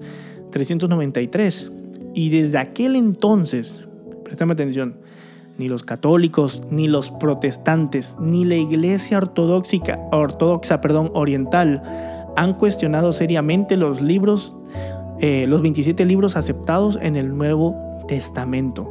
393. 0.51 1.71
Y 2.15 2.29
desde 2.29 2.57
aquel 2.57 2.95
entonces, 2.95 3.79
préstame 4.23 4.53
atención, 4.53 4.95
ni 5.57 5.67
los 5.67 5.83
católicos, 5.83 6.61
ni 6.71 6.87
los 6.87 7.11
protestantes, 7.11 8.17
ni 8.19 8.45
la 8.45 8.55
iglesia 8.55 9.17
ortodoxa, 9.17 9.99
ortodoxa 10.11 10.81
perdón, 10.81 11.11
oriental 11.13 11.81
han 12.35 12.53
cuestionado 12.53 13.13
seriamente 13.13 13.77
los 13.77 14.01
libros, 14.01 14.55
eh, 15.19 15.45
los 15.47 15.61
27 15.61 16.05
libros 16.05 16.35
aceptados 16.35 16.97
en 17.01 17.15
el 17.15 17.37
Nuevo 17.37 17.75
Testamento. 18.07 18.89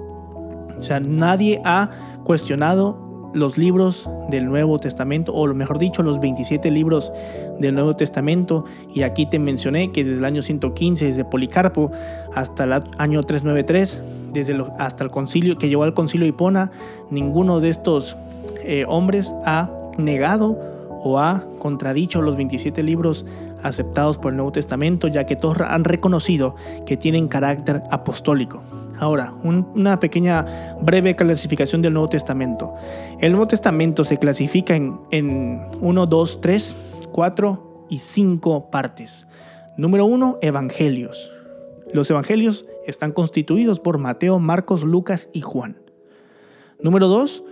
O 0.79 0.83
sea, 0.83 1.01
nadie 1.01 1.61
ha 1.65 1.91
cuestionado 2.25 3.31
los 3.35 3.57
libros 3.57 4.09
del 4.31 4.47
Nuevo 4.47 4.79
Testamento, 4.79 5.33
o 5.33 5.47
mejor 5.55 5.79
dicho, 5.79 6.03
los 6.03 6.21
27 6.21 6.71
libros 6.71 7.13
del 7.59 7.75
Nuevo 7.75 7.97
Testamento. 7.97 8.65
Y 8.95 9.03
aquí 9.03 9.27
te 9.27 9.39
mencioné 9.39 9.91
que 9.91 10.05
desde 10.05 10.19
el 10.19 10.25
año 10.25 10.43
115, 10.43 11.07
desde 11.07 11.25
Policarpo 11.25 11.91
hasta 12.35 12.65
el 12.65 12.73
año 12.73 13.23
393, 13.23 14.03
desde 14.33 14.57
hasta 14.79 15.05
el 15.05 15.11
concilio 15.11 15.59
que 15.59 15.69
llevó 15.69 15.85
al 15.85 15.95
concilio 15.95 16.25
de 16.25 16.31
Hipona, 16.31 16.71
ninguno 17.11 17.61
de 17.61 17.71
estos 17.71 18.17
eh, 18.65 18.85
hombres 18.89 19.35
ha 19.45 19.71
negado 19.99 20.59
o 21.05 21.19
ha 21.19 21.45
contradicho 21.59 22.23
los 22.23 22.37
27 22.37 22.83
libros 22.83 23.25
aceptados 23.63 24.19
por 24.19 24.33
el 24.33 24.37
Nuevo 24.37 24.53
Testamento, 24.53 25.09
ya 25.09 25.27
que 25.27 25.37
todos 25.37 25.61
han 25.61 25.85
reconocido 25.85 26.55
que 26.87 26.97
tienen 26.97 27.29
carácter 27.29 27.83
apostólico. 27.91 28.63
Ahora, 28.99 29.33
una 29.43 29.99
pequeña 29.99 30.77
breve 30.81 31.17
clasificación 31.17 31.83
del 31.83 31.95
Nuevo 31.95 32.09
Testamento. 32.09 32.75
El 33.21 33.33
Nuevo 33.33 33.49
Testamento 33.49 34.05
se 34.05 34.19
clasifica 34.19 34.77
en, 34.77 35.01
en 35.11 35.61
1, 35.81 36.07
2, 36.07 36.41
3, 36.41 36.77
4 37.11 37.87
y 37.89 37.99
5 37.99 38.71
partes. 38.71 39.27
Número 39.77 40.05
1, 40.05 40.39
Evangelios. 40.41 41.32
Los 41.93 42.11
Evangelios 42.11 42.65
están 42.87 43.13
constituidos 43.13 43.81
por 43.81 43.99
Mateo, 43.99 44.39
Marcos, 44.39 44.83
Lucas 44.83 45.29
y 45.33 45.43
Juan. 45.43 45.77
Número 46.81 47.07
2, 47.09 47.45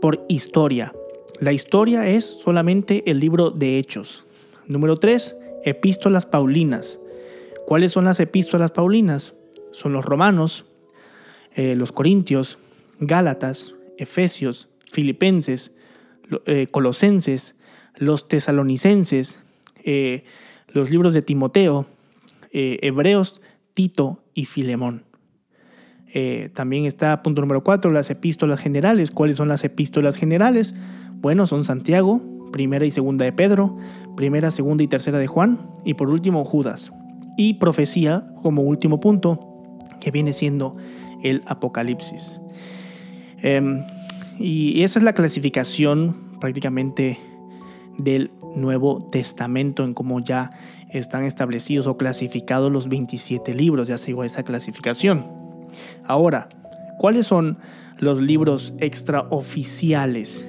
por 0.00 0.24
historia. 0.28 0.94
La 1.40 1.52
historia 1.52 2.08
es 2.08 2.24
solamente 2.24 3.02
el 3.10 3.20
libro 3.20 3.50
de 3.50 3.78
Hechos. 3.78 4.24
Número 4.66 4.96
3, 4.98 5.36
epístolas 5.64 6.26
paulinas. 6.26 6.98
¿Cuáles 7.66 7.92
son 7.92 8.06
las 8.06 8.18
epístolas 8.18 8.70
paulinas? 8.70 9.34
Son 9.72 9.92
los 9.92 10.04
romanos, 10.04 10.64
eh, 11.54 11.74
los 11.76 11.92
corintios, 11.92 12.58
gálatas, 12.98 13.74
efesios, 13.98 14.68
filipenses, 14.90 15.72
eh, 16.46 16.66
colosenses, 16.70 17.56
los 17.96 18.26
tesalonicenses, 18.26 19.38
eh, 19.84 20.24
los 20.68 20.90
libros 20.90 21.14
de 21.14 21.22
Timoteo, 21.22 21.86
hebreos, 22.52 23.40
Tito 23.80 24.22
y 24.34 24.44
Filemón. 24.44 25.04
también 26.52 26.84
está 26.84 27.22
punto 27.22 27.40
número 27.40 27.64
4, 27.64 27.90
las 27.90 28.10
epístolas 28.10 28.60
generales. 28.60 29.10
¿Cuáles 29.10 29.38
son 29.38 29.48
las 29.48 29.64
epístolas 29.64 30.16
generales? 30.16 30.74
Bueno, 31.14 31.46
son 31.46 31.64
Santiago, 31.64 32.20
primera 32.52 32.84
y 32.84 32.90
segunda 32.90 33.24
de 33.24 33.32
Pedro, 33.32 33.78
primera, 34.18 34.50
segunda 34.50 34.84
y 34.84 34.86
tercera 34.86 35.18
de 35.18 35.26
Juan, 35.26 35.70
y 35.82 35.94
por 35.94 36.10
último 36.10 36.44
Judas. 36.44 36.92
Y 37.38 37.54
profecía 37.54 38.26
como 38.42 38.60
último 38.60 39.00
punto, 39.00 39.40
que 39.98 40.10
viene 40.10 40.34
siendo 40.34 40.76
el 41.22 41.42
Apocalipsis. 41.46 42.38
Em, 43.38 43.86
y 44.38 44.82
esa 44.82 44.98
es 44.98 45.04
la 45.04 45.14
clasificación 45.14 46.36
prácticamente 46.38 47.18
del 47.96 48.30
Nuevo 48.54 49.08
Testamento 49.10 49.84
en 49.84 49.94
cómo 49.94 50.20
ya 50.20 50.50
están 50.92 51.24
establecidos 51.24 51.86
o 51.86 51.96
clasificados 51.96 52.70
los 52.70 52.88
27 52.88 53.54
libros, 53.54 53.86
ya 53.86 53.98
sigo 53.98 54.24
esa 54.24 54.42
clasificación. 54.42 55.26
Ahora, 56.04 56.48
¿cuáles 56.98 57.26
son 57.26 57.58
los 57.98 58.20
libros 58.20 58.72
extraoficiales 58.78 60.44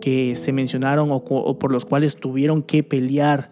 que 0.00 0.36
se 0.36 0.52
mencionaron 0.52 1.08
o, 1.10 1.58
por 1.58 1.72
los 1.72 1.86
cuales 1.86 2.16
tuvieron 2.16 2.62
que 2.62 2.82
pelear 2.82 3.50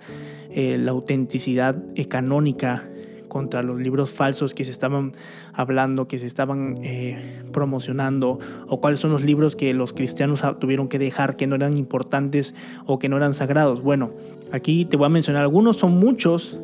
eh, 0.51 0.77
la 0.79 0.91
autenticidad 0.91 1.77
canónica 2.09 2.87
contra 3.33 3.63
los 3.63 3.81
libros 3.81 4.11
falsos 4.11 4.53
que 4.53 4.67
se 4.67 4.71
estaban 4.71 5.15
hablando, 5.55 6.07
que 6.07 6.19
se 6.19 6.27
estaban 6.27 6.81
eh, 6.83 7.43
promocionando, 7.51 8.39
o 8.69 8.79
cuáles 8.79 9.01
son 9.01 9.11
los 9.11 9.25
libros 9.25 9.57
que 9.57 9.73
los 9.73 9.95
cristianos 9.95 10.43
tuvieron 10.61 10.87
que 10.87 10.99
dejar, 10.99 11.35
que 11.35 11.47
no 11.47 11.57
eran 11.57 11.79
importantes 11.79 12.55
o 12.85 12.99
que 12.99 13.09
no 13.09 13.17
eran 13.17 13.33
sagrados. 13.33 13.81
Bueno, 13.81 14.11
aquí 14.53 14.85
te 14.85 14.99
voy 14.99 15.07
a 15.07 15.09
mencionar 15.09 15.41
algunos, 15.41 15.79
son 15.79 15.99
muchos, 15.99 16.59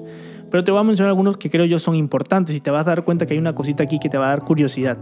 pero 0.50 0.62
te 0.62 0.70
voy 0.70 0.80
a 0.80 0.84
mencionar 0.84 1.08
algunos 1.08 1.38
que 1.38 1.48
creo 1.48 1.64
yo 1.64 1.78
son 1.78 1.94
importantes 1.94 2.54
y 2.54 2.60
te 2.60 2.70
vas 2.70 2.82
a 2.82 2.90
dar 2.90 3.02
cuenta 3.02 3.24
que 3.24 3.32
hay 3.32 3.38
una 3.38 3.54
cosita 3.54 3.84
aquí 3.84 3.98
que 3.98 4.10
te 4.10 4.18
va 4.18 4.26
a 4.26 4.28
dar 4.28 4.44
curiosidad. 4.44 4.98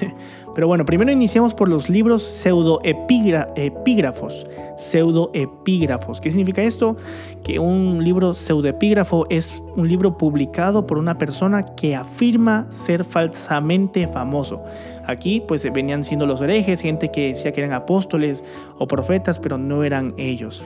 Pero 0.54 0.66
bueno, 0.66 0.84
primero 0.84 1.12
iniciamos 1.12 1.54
por 1.54 1.68
los 1.68 1.88
libros 1.88 2.24
pseudoepígrafos. 2.24 4.46
Pseudoepígrafos. 4.78 6.20
¿Qué 6.20 6.30
significa 6.30 6.62
esto? 6.62 6.96
Que 7.44 7.58
un 7.58 8.02
libro 8.02 8.34
pseudoepígrafo 8.34 9.26
es 9.30 9.62
un 9.76 9.88
libro 9.88 10.18
publicado 10.18 10.86
por 10.86 10.98
una 10.98 11.18
persona 11.18 11.64
que 11.76 11.94
afirma 11.94 12.66
ser 12.70 13.04
falsamente 13.04 14.08
famoso. 14.08 14.62
Aquí 15.06 15.42
pues 15.46 15.70
venían 15.72 16.04
siendo 16.04 16.26
los 16.26 16.40
herejes, 16.40 16.80
gente 16.80 17.10
que 17.10 17.28
decía 17.28 17.52
que 17.52 17.60
eran 17.60 17.72
apóstoles 17.72 18.42
o 18.78 18.86
profetas, 18.86 19.38
pero 19.38 19.56
no 19.56 19.84
eran 19.84 20.14
ellos. 20.18 20.64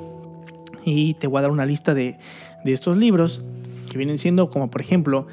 Y 0.85 1.15
te 1.15 1.27
voy 1.27 1.39
a 1.39 1.43
dar 1.43 1.51
una 1.51 1.67
lista 1.67 1.95
de, 1.95 2.19
de 2.65 2.73
estos 2.73 2.97
libros 2.97 3.43
que 3.91 3.99
vienen 3.99 4.19
siendo 4.19 4.51
como 4.51 4.71
por 4.71 4.81
ejemplo 4.81 5.27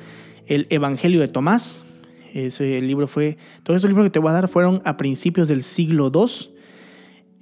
el 0.48 0.68
Evangelio 0.70 1.22
de 1.22 1.28
Tomás, 1.28 1.82
ese 2.34 2.82
libro 2.82 3.08
fue, 3.08 3.38
todos 3.64 3.78
estos 3.78 3.90
libros 3.90 4.06
que 4.06 4.12
te 4.12 4.20
voy 4.20 4.30
a 4.30 4.34
dar 4.34 4.48
fueron 4.48 4.82
a 4.86 4.98
principios 4.98 5.48
del 5.48 5.64
siglo 5.64 6.12
II. 6.14 6.50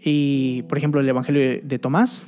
Y, 0.01 0.63
por 0.63 0.77
ejemplo, 0.77 1.01
el 1.01 1.09
Evangelio 1.09 1.61
de 1.61 1.79
Tomás, 1.79 2.27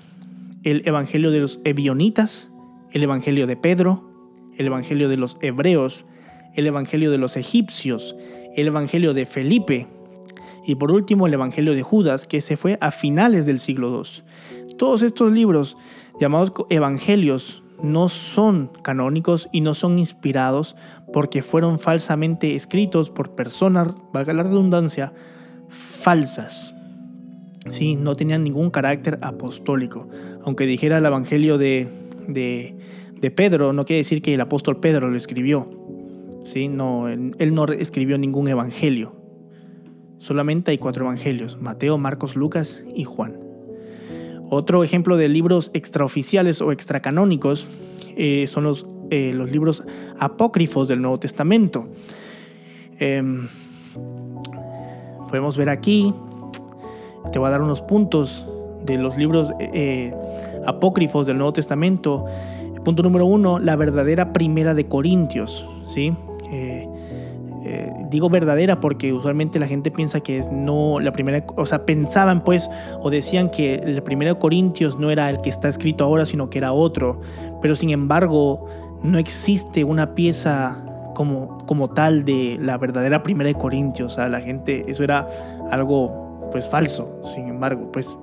el 0.63 0.83
Evangelio 0.85 1.31
de 1.31 1.39
los 1.39 1.59
Ebionitas, 1.63 2.49
el 2.91 3.03
Evangelio 3.03 3.47
de 3.47 3.55
Pedro, 3.55 4.03
el 4.57 4.67
Evangelio 4.67 5.09
de 5.09 5.17
los 5.17 5.37
Hebreos, 5.41 6.05
el 6.55 6.67
Evangelio 6.67 7.11
de 7.11 7.17
los 7.17 7.37
Egipcios, 7.37 8.15
el 8.55 8.67
Evangelio 8.67 9.13
de 9.13 9.25
Felipe 9.25 9.87
y 10.65 10.75
por 10.75 10.91
último 10.91 11.27
el 11.27 11.33
Evangelio 11.33 11.73
de 11.73 11.81
Judas, 11.81 12.27
que 12.27 12.41
se 12.41 12.57
fue 12.57 12.77
a 12.81 12.91
finales 12.91 13.45
del 13.45 13.59
siglo 13.59 14.03
II. 14.03 14.75
Todos 14.77 15.01
estos 15.01 15.31
libros, 15.31 15.77
llamados 16.19 16.53
Evangelios, 16.69 17.60
no 17.83 18.09
son 18.09 18.69
canónicos 18.83 19.49
y 19.51 19.61
no 19.61 19.73
son 19.73 19.99
inspirados 19.99 20.75
porque 21.13 21.43
fueron 21.43 21.79
falsamente 21.79 22.55
escritos 22.55 23.09
por 23.09 23.35
personas, 23.35 23.95
valga 24.13 24.33
la 24.33 24.43
redundancia, 24.43 25.13
falsas. 25.69 26.73
Sí, 27.69 27.95
no 27.95 28.15
tenían 28.15 28.43
ningún 28.43 28.71
carácter 28.71 29.19
apostólico. 29.21 30.07
Aunque 30.43 30.65
dijera 30.65 30.97
el 30.97 31.05
Evangelio 31.05 31.57
de, 31.57 31.89
de, 32.27 33.31
Pedro, 33.31 33.71
no 33.71 33.85
quiere 33.85 33.97
decir 33.99 34.21
que 34.21 34.33
el 34.33 34.41
apóstol 34.41 34.79
Pedro 34.79 35.09
lo 35.09 35.17
escribió. 35.17 35.69
¿sí? 36.43 36.67
No, 36.67 37.07
él 37.07 37.53
no 37.53 37.65
escribió 37.65 38.17
ningún 38.17 38.47
evangelio. 38.47 39.15
Solamente 40.17 40.71
hay 40.71 40.77
cuatro 40.77 41.05
evangelios, 41.05 41.59
Mateo, 41.61 41.97
Marcos, 41.97 42.35
Lucas 42.35 42.83
y 42.95 43.03
Juan. 43.03 43.50
Otro 44.53 44.83
ejemplo 44.83 45.15
de 45.15 45.29
libros 45.29 45.71
extraoficiales 45.73 46.59
o 46.59 46.73
extracanónicos 46.73 47.69
eh, 48.17 48.47
son 48.49 48.65
los, 48.65 48.85
eh, 49.09 49.31
los 49.33 49.49
libros 49.49 49.81
apócrifos 50.19 50.89
del 50.89 51.01
Nuevo 51.01 51.17
Testamento. 51.21 51.87
Em, 52.99 53.47
podemos 55.29 55.55
ver 55.55 55.69
aquí, 55.69 56.13
te 57.31 57.39
voy 57.39 57.47
a 57.47 57.51
dar 57.51 57.61
unos 57.61 57.81
puntos 57.81 58.45
de 58.83 58.97
los 58.97 59.17
libros 59.17 59.53
eh, 59.61 60.13
apócrifos 60.65 61.27
del 61.27 61.37
Nuevo 61.37 61.53
Testamento. 61.53 62.25
Punto 62.83 63.03
número 63.03 63.25
uno, 63.25 63.57
la 63.57 63.77
verdadera 63.77 64.33
primera 64.33 64.73
de 64.73 64.85
Corintios. 64.85 65.65
¿sí? 65.87 66.13
Digo 68.11 68.29
verdadera 68.29 68.79
porque 68.79 69.11
usualmente 69.13 69.57
la 69.57 69.67
gente 69.67 69.89
piensa 69.89 70.19
que 70.19 70.37
es 70.37 70.51
no 70.51 70.99
la 70.99 71.11
primera, 71.11 71.43
o 71.55 71.65
sea, 71.65 71.85
pensaban 71.85 72.43
pues 72.43 72.69
o 72.99 73.09
decían 73.09 73.49
que 73.49 73.75
el 73.75 74.03
primero 74.03 74.37
Corintios 74.37 74.99
no 74.99 75.09
era 75.09 75.29
el 75.29 75.41
que 75.41 75.49
está 75.49 75.69
escrito 75.69 76.03
ahora, 76.03 76.27
sino 76.27 76.49
que 76.49 76.59
era 76.59 76.73
otro, 76.73 77.19
pero 77.61 77.75
sin 77.75 77.89
embargo 77.89 78.65
no 79.01 79.17
existe 79.17 79.83
una 79.83 80.13
pieza 80.13 80.85
como, 81.15 81.57
como 81.65 81.89
tal 81.89 82.23
de 82.23 82.59
la 82.61 82.77
verdadera 82.77 83.23
primera 83.23 83.47
de 83.47 83.55
Corintios, 83.55 84.13
o 84.13 84.15
sea, 84.15 84.29
la 84.29 84.41
gente, 84.41 84.85
eso 84.87 85.03
era 85.03 85.27
algo 85.71 86.49
pues 86.51 86.67
falso, 86.67 87.19
sin 87.23 87.47
embargo, 87.47 87.89
pues 87.91 88.15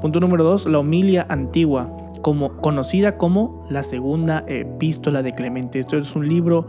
Punto 0.00 0.20
número 0.20 0.44
dos, 0.44 0.66
la 0.66 0.80
homilia 0.80 1.26
antigua, 1.30 1.88
como, 2.20 2.58
conocida 2.58 3.16
como 3.16 3.64
la 3.70 3.82
segunda 3.82 4.44
epístola 4.46 5.22
de 5.22 5.34
Clemente. 5.34 5.78
Esto 5.78 5.96
es 5.96 6.14
un 6.14 6.28
libro 6.28 6.66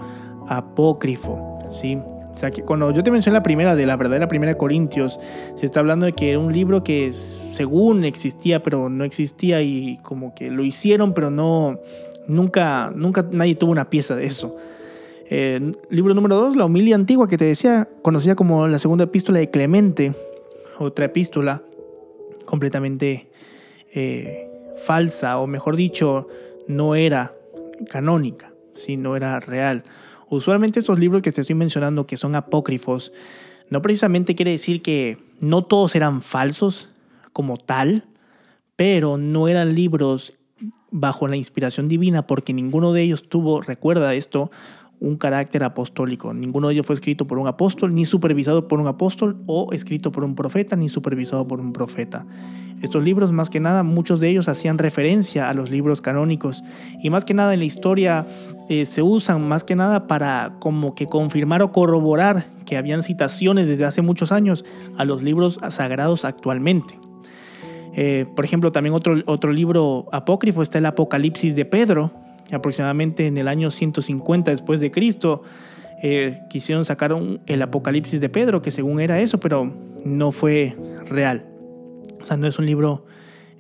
apócrifo, 0.48 1.60
¿sí? 1.70 2.00
O 2.36 2.38
sea, 2.38 2.52
que 2.52 2.64
cuando 2.64 2.92
yo 2.92 3.02
te 3.02 3.12
mencioné 3.12 3.36
la 3.36 3.44
primera, 3.44 3.78
de 3.78 3.86
la 3.86 3.96
verdadera 3.96 4.28
primera 4.28 4.58
Corintios, 4.58 5.18
se 5.56 5.66
está 5.66 5.80
hablando 5.80 6.06
de 6.06 6.12
que 6.12 6.32
era 6.32 6.40
un 6.40 6.52
libro 6.52 6.84
que 6.84 7.14
según 7.14 8.04
existía, 8.04 8.62
pero 8.62 8.90
no 8.90 9.06
existía 9.06 9.62
y 9.62 9.98
como 10.04 10.36
que 10.36 10.52
lo 10.52 10.66
hicieron, 10.66 11.14
pero 11.14 11.32
no, 11.32 11.80
nunca, 12.28 12.92
nunca 12.94 13.26
nadie 13.32 13.56
tuvo 13.56 13.72
una 13.72 13.90
pieza 13.90 14.18
de 14.18 14.26
eso. 14.26 14.58
Eh, 15.30 15.72
libro 15.90 16.14
número 16.14 16.36
dos, 16.36 16.58
la 16.58 16.66
homilia 16.66 16.96
antigua 16.96 17.30
que 17.30 17.38
te 17.38 17.46
decía, 17.46 17.88
conocida 18.02 18.36
como 18.36 18.68
la 18.68 18.80
segunda 18.80 19.06
epístola 19.06 19.40
de 19.40 19.50
Clemente, 19.50 20.14
otra 20.78 21.06
epístola 21.06 21.64
completamente 22.44 23.30
eh, 23.94 24.50
falsa, 24.78 25.40
o 25.40 25.48
mejor 25.48 25.78
dicho, 25.78 26.28
no 26.68 26.96
era 26.96 27.34
canónica, 27.90 28.52
¿sí? 28.74 28.98
no 28.98 29.16
era 29.16 29.40
real. 29.40 29.84
Usualmente 30.30 30.80
estos 30.80 31.00
libros 31.00 31.22
que 31.22 31.32
te 31.32 31.42
estoy 31.42 31.56
mencionando, 31.56 32.08
que 32.08 32.18
son 32.18 32.36
apócrifos, 32.36 33.12
no 33.70 33.82
precisamente 33.82 34.36
quiere 34.36 34.52
decir 34.52 34.82
que 34.82 35.18
no 35.40 35.64
todos 35.64 35.96
eran 35.96 36.22
falsos 36.22 36.90
como 37.34 37.58
tal, 37.58 38.06
pero 38.76 39.18
no 39.18 39.48
eran 39.48 39.76
libros 39.76 40.34
bajo 40.92 41.28
la 41.28 41.36
inspiración 41.36 41.88
divina 41.88 42.26
porque 42.26 42.54
ninguno 42.54 42.94
de 42.94 43.02
ellos 43.02 43.28
tuvo, 43.28 43.62
recuerda 43.62 44.14
esto, 44.14 44.52
un 45.00 45.18
carácter 45.18 45.64
apostólico. 45.64 46.34
Ninguno 46.34 46.68
de 46.68 46.76
ellos 46.76 46.86
fue 46.86 46.96
escrito 46.96 47.28
por 47.28 47.38
un 47.38 47.48
apóstol, 47.48 47.94
ni 47.94 48.06
supervisado 48.06 48.68
por 48.68 48.80
un 48.80 48.88
apóstol, 48.88 49.38
o 49.46 49.72
escrito 49.72 50.12
por 50.12 50.24
un 50.24 50.36
profeta, 50.36 50.76
ni 50.76 50.90
supervisado 50.90 51.48
por 51.48 51.60
un 51.60 51.74
profeta. 51.74 52.26
Estos 52.82 53.04
libros, 53.04 53.32
más 53.32 53.50
que 53.50 53.60
nada, 53.60 53.84
muchos 53.84 54.20
de 54.20 54.30
ellos 54.30 54.48
hacían 54.48 54.78
referencia 54.78 55.50
a 55.50 55.54
los 55.54 55.72
libros 55.72 56.02
canónicos 56.02 56.64
y 57.02 57.10
más 57.10 57.26
que 57.26 57.34
nada 57.34 57.54
en 57.54 57.60
la 57.60 57.66
historia 57.66 58.28
eh, 58.70 58.86
se 58.86 59.02
usan 59.02 59.48
más 59.48 59.64
que 59.64 59.76
nada 59.76 60.08
para 60.08 60.58
como 60.60 60.94
que 60.94 61.08
confirmar 61.08 61.62
o 61.62 61.72
corroborar 61.72 62.48
que 62.66 62.78
habían 62.78 63.02
citaciones 63.02 63.68
desde 63.68 63.86
hace 63.86 64.02
muchos 64.02 64.32
años 64.32 64.66
a 64.98 65.06
los 65.06 65.24
libros 65.24 65.60
sagrados 65.70 66.26
actualmente. 66.26 67.00
Eh, 67.96 68.26
por 68.36 68.44
ejemplo, 68.44 68.74
también 68.74 68.94
otro, 68.94 69.16
otro 69.26 69.54
libro 69.54 70.08
apócrifo 70.12 70.62
está 70.62 70.78
el 70.78 70.86
Apocalipsis 70.86 71.56
de 71.56 71.64
Pedro, 71.64 72.12
aproximadamente 72.52 73.28
en 73.28 73.38
el 73.38 73.48
año 73.48 73.72
150 73.72 74.52
después 74.52 74.80
de 74.80 74.92
Cristo. 74.92 75.44
Eh, 76.04 76.40
quisieron 76.50 76.86
sacar 76.86 77.16
el 77.46 77.62
Apocalipsis 77.62 78.20
de 78.20 78.30
Pedro, 78.30 78.62
que 78.62 78.72
según 78.72 79.00
era 79.00 79.20
eso, 79.22 79.40
pero 79.40 79.74
no 80.04 80.32
fue 80.32 80.76
real. 81.06 81.46
O 82.22 82.26
sea, 82.26 82.38
no 82.38 82.48
es 82.48 82.60
un 82.60 82.66
libro 82.66 83.06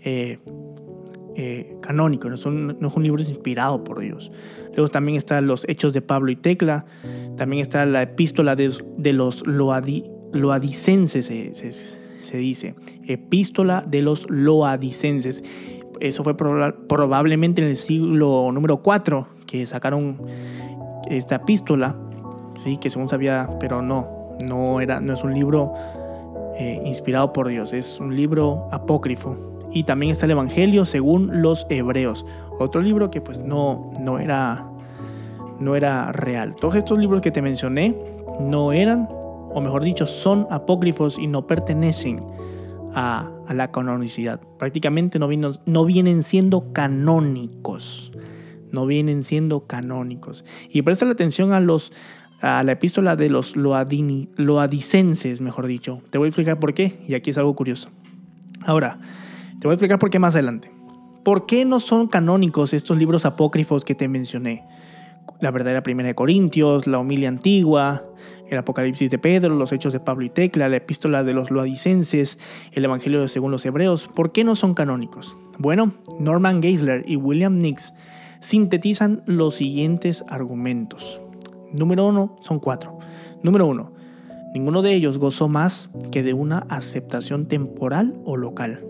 eh, 0.03 0.39
eh, 1.35 1.75
canónico, 1.81 2.29
no 2.29 2.35
es, 2.35 2.45
un, 2.45 2.77
no 2.79 2.87
es, 2.87 2.93
un, 2.95 3.03
libro 3.03 3.21
inspirado 3.21 3.83
por 3.83 3.99
Dios. 3.99 4.31
Luego 4.75 4.89
también 4.89 5.17
están 5.17 5.47
los 5.47 5.67
Hechos 5.67 5.93
de 5.93 6.01
Pablo 6.01 6.31
y 6.31 6.35
Tecla, 6.35 6.85
también 7.37 7.61
está 7.61 7.85
la 7.85 8.01
epístola 8.01 8.55
de, 8.55 8.71
de 8.97 9.13
los 9.13 9.45
Loadi, 9.45 10.05
Loadicenses, 10.33 11.25
se, 11.25 11.53
se, 11.55 11.71
se, 11.71 12.37
dice, 12.37 12.75
epístola 13.05 13.83
de 13.87 14.01
los 14.01 14.29
Loadicenses. 14.29 15.43
Eso 16.07 16.23
fue 16.23 16.37
probablemente 16.37 17.63
en 17.63 17.67
el 17.67 17.75
siglo 17.75 18.51
número 18.51 18.77
4 18.77 19.27
que 19.47 19.65
sacaron 19.65 20.17
esta 21.09 21.37
epístola, 21.37 21.95
sí, 22.63 22.77
que 22.77 22.91
según 22.91 23.09
sabía, 23.09 23.49
pero 23.59 23.81
no, 23.81 24.37
no, 24.45 24.81
era, 24.81 24.99
no 24.99 25.13
es 25.13 25.23
un 25.23 25.33
libro 25.33 25.73
eh, 26.57 26.79
inspirado 26.85 27.33
por 27.33 27.47
Dios, 27.47 27.73
es 27.73 27.99
un 27.99 28.15
libro 28.15 28.69
apócrifo. 28.71 29.35
Y 29.71 29.83
también 29.83 30.11
está 30.11 30.25
el 30.25 30.31
Evangelio 30.31 30.85
según 30.85 31.41
los 31.41 31.65
hebreos, 31.69 32.23
otro 32.59 32.81
libro 32.81 33.09
que 33.09 33.19
pues 33.19 33.39
no, 33.39 33.91
no, 33.99 34.19
era, 34.19 34.63
no 35.59 35.75
era 35.75 36.11
real. 36.11 36.55
Todos 36.55 36.75
estos 36.75 36.99
libros 36.99 37.21
que 37.21 37.31
te 37.31 37.41
mencioné 37.41 37.97
no 38.39 38.73
eran, 38.73 39.09
o 39.09 39.59
mejor 39.59 39.83
dicho, 39.83 40.05
son 40.05 40.45
apócrifos 40.51 41.17
y 41.17 41.25
no 41.25 41.47
pertenecen 41.47 42.23
a, 42.95 43.29
la 43.49 43.71
canonicidad. 43.71 44.41
Prácticamente 44.57 45.19
no, 45.19 45.29
no 45.65 45.85
vienen 45.85 46.23
siendo 46.23 46.73
canónicos 46.73 48.11
no 48.71 48.85
vienen 48.85 49.23
siendo 49.23 49.67
canónicos. 49.67 50.43
Y 50.69 50.81
presta 50.83 51.05
la 51.05 51.13
atención 51.13 51.53
a 51.53 51.61
los 51.61 51.93
a 52.41 52.61
la 52.63 52.73
epístola 52.73 53.15
de 53.15 53.29
los 53.29 53.55
loadini, 53.55 54.29
loadicenses, 54.35 55.41
mejor 55.41 55.65
dicho. 55.65 56.01
Te 56.11 56.17
voy 56.19 56.27
a 56.27 56.29
explicar 56.29 56.59
por 56.59 56.73
qué, 56.73 56.99
y 57.07 57.15
aquí 57.15 57.31
es 57.31 57.37
algo 57.39 57.55
curioso. 57.55 57.89
Ahora, 58.61 58.99
te 59.59 59.67
voy 59.67 59.71
a 59.71 59.75
explicar 59.75 59.97
por 59.97 60.09
qué 60.11 60.19
más 60.19 60.35
adelante. 60.35 60.71
¿Por 61.23 61.47
qué 61.47 61.65
no 61.65 61.79
son 61.79 62.07
canónicos 62.07 62.73
estos 62.73 62.99
libros 62.99 63.25
apócrifos 63.25 63.83
que 63.83 63.95
te 63.95 64.07
mencioné? 64.07 64.63
La 65.41 65.51
verdadera 65.51 65.83
primera 65.83 66.07
de 66.07 66.15
Corintios, 66.15 66.87
la 66.87 66.99
homilia 66.99 67.29
antigua, 67.29 68.05
el 68.49 68.57
Apocalipsis 68.57 69.09
de 69.09 69.17
Pedro, 69.17 69.55
los 69.55 69.71
Hechos 69.71 69.93
de 69.93 69.99
Pablo 69.99 70.25
y 70.25 70.29
Tecla, 70.29 70.69
la 70.69 70.77
epístola 70.77 71.23
de 71.23 71.33
los 71.33 71.51
loadicenses, 71.51 72.37
el 72.71 72.85
Evangelio 72.85 73.27
según 73.27 73.51
los 73.51 73.65
Hebreos. 73.65 74.07
¿Por 74.07 74.31
qué 74.31 74.43
no 74.43 74.55
son 74.55 74.73
canónicos? 74.73 75.35
Bueno, 75.57 75.93
Norman 76.19 76.61
Geisler 76.61 77.03
y 77.07 77.15
William 77.15 77.59
Nix 77.59 77.93
sintetizan 78.41 79.23
los 79.25 79.55
siguientes 79.55 80.23
argumentos. 80.27 81.19
Número 81.73 82.07
uno, 82.07 82.37
son 82.41 82.59
cuatro. 82.59 82.99
Número 83.43 83.65
uno, 83.65 83.91
ninguno 84.53 84.81
de 84.81 84.93
ellos 84.93 85.17
gozó 85.17 85.49
más 85.49 85.89
que 86.11 86.23
de 86.23 86.33
una 86.33 86.59
aceptación 86.69 87.47
temporal 87.47 88.15
o 88.23 88.37
local. 88.37 88.85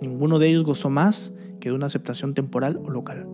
Ninguno 0.00 0.38
de 0.38 0.48
ellos 0.48 0.64
gozó 0.64 0.90
más 0.90 1.32
que 1.60 1.70
de 1.70 1.74
una 1.74 1.86
aceptación 1.86 2.34
temporal 2.34 2.80
o 2.84 2.90
local. 2.90 3.26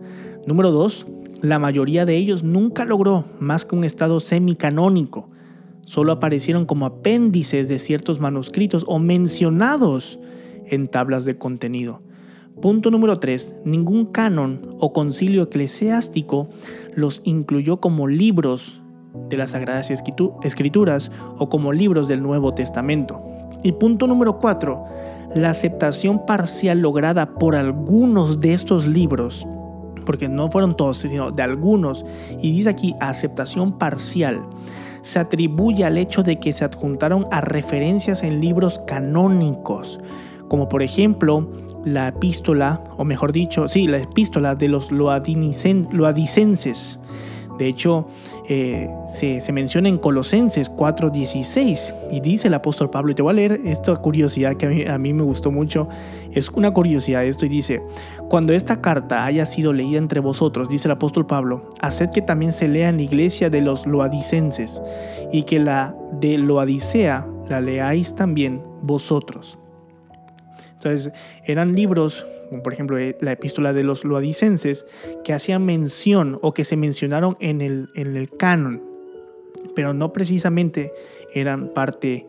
Número 0.47 0.71
dos, 0.71 1.05
la 1.41 1.59
mayoría 1.59 2.05
de 2.05 2.15
ellos 2.15 2.43
nunca 2.43 2.85
logró 2.85 3.25
más 3.39 3.65
que 3.65 3.75
un 3.75 3.83
estado 3.83 4.19
semicanónico. 4.19 5.29
Solo 5.81 6.13
aparecieron 6.13 6.65
como 6.65 6.85
apéndices 6.85 7.67
de 7.67 7.79
ciertos 7.79 8.19
manuscritos 8.19 8.85
o 8.87 8.99
mencionados 8.99 10.19
en 10.65 10.87
tablas 10.87 11.25
de 11.25 11.37
contenido. 11.37 12.01
Punto 12.61 12.89
número 12.89 13.19
3. 13.19 13.53
Ningún 13.65 14.05
canon 14.05 14.77
o 14.79 14.93
concilio 14.93 15.43
eclesiástico 15.43 16.47
los 16.95 17.21
incluyó 17.25 17.81
como 17.81 18.07
libros 18.07 18.81
de 19.29 19.37
las 19.37 19.51
Sagradas 19.51 19.91
Escrituras 19.91 21.11
o 21.37 21.49
como 21.49 21.73
libros 21.73 22.07
del 22.07 22.23
Nuevo 22.23 22.53
Testamento. 22.53 23.21
Y 23.61 23.73
punto 23.73 24.07
número 24.07 24.39
4. 24.39 24.83
La 25.35 25.49
aceptación 25.49 26.25
parcial 26.25 26.79
lograda 26.79 27.35
por 27.35 27.55
algunos 27.55 28.39
de 28.39 28.53
estos 28.53 28.87
libros, 28.87 29.45
porque 30.05 30.29
no 30.29 30.49
fueron 30.49 30.77
todos, 30.77 30.99
sino 30.99 31.31
de 31.31 31.43
algunos, 31.43 32.05
y 32.41 32.51
dice 32.51 32.69
aquí 32.69 32.95
aceptación 32.99 33.77
parcial, 33.77 34.41
se 35.01 35.19
atribuye 35.19 35.85
al 35.85 35.97
hecho 35.97 36.23
de 36.23 36.39
que 36.39 36.53
se 36.53 36.65
adjuntaron 36.65 37.27
a 37.31 37.41
referencias 37.41 38.23
en 38.23 38.41
libros 38.41 38.81
canónicos, 38.87 39.99
como 40.47 40.69
por 40.69 40.81
ejemplo 40.81 41.47
la 41.85 42.07
epístola, 42.07 42.83
o 42.97 43.05
mejor 43.05 43.31
dicho, 43.31 43.67
sí, 43.67 43.87
la 43.87 43.99
epístola 43.99 44.55
de 44.55 44.67
los 44.67 44.91
loadicenses. 44.91 46.99
De 47.57 47.67
hecho, 47.67 48.07
eh, 48.47 48.89
se, 49.07 49.51
menciona 49.51 49.89
en 49.89 49.97
Colosenses 49.97 50.69
4:16 50.69 51.93
y 52.11 52.19
dice 52.19 52.47
el 52.49 52.53
apóstol 52.53 52.89
Pablo, 52.89 53.11
y 53.11 53.15
te 53.15 53.21
voy 53.21 53.31
a 53.31 53.33
leer 53.33 53.61
esta 53.65 53.95
curiosidad 53.95 54.55
que 54.57 54.65
a 54.65 54.69
mí, 54.69 54.85
a 54.85 54.97
mí, 54.97 55.13
me 55.13 55.23
gustó 55.23 55.51
mucho, 55.51 55.87
es 56.31 56.49
una 56.49 56.71
curiosidad 56.71 57.23
esto 57.23 57.45
y 57.45 57.49
dice, 57.49 57.81
cuando 58.29 58.53
esta 58.53 58.81
carta 58.81 59.25
haya 59.25 59.45
sido 59.45 59.73
leída 59.73 59.97
entre 59.97 60.19
vosotros, 60.19 60.67
dice 60.69 60.87
el 60.87 60.93
apóstol 60.93 61.25
Pablo, 61.25 61.69
haced 61.81 62.09
que 62.09 62.21
también 62.21 62.51
se 62.51 62.67
lea 62.67 62.89
en 62.89 62.97
la 62.97 63.03
iglesia 63.03 63.49
de 63.49 63.61
los 63.61 63.85
loadicenses 63.85 64.81
y 65.31 65.43
que 65.43 65.59
la 65.59 65.95
de 66.19 66.37
Loadicea 66.37 67.27
la 67.47 67.61
leáis 67.61 68.15
también 68.15 68.61
vosotros. 68.81 69.57
Entonces, 70.73 71.13
eran 71.45 71.75
libros, 71.75 72.25
como 72.49 72.63
por 72.63 72.73
ejemplo 72.73 72.97
eh, 72.97 73.17
la 73.21 73.31
epístola 73.31 73.73
de 73.73 73.83
los 73.83 74.03
loadicenses, 74.03 74.85
que 75.23 75.33
hacían 75.33 75.65
mención 75.65 76.39
o 76.41 76.53
que 76.53 76.65
se 76.65 76.77
mencionaron 76.77 77.37
en 77.39 77.61
el, 77.61 77.89
en 77.95 78.15
el 78.15 78.29
canon, 78.29 78.81
pero 79.75 79.93
no 79.93 80.13
precisamente 80.13 80.91
eran 81.33 81.69
parte 81.69 82.27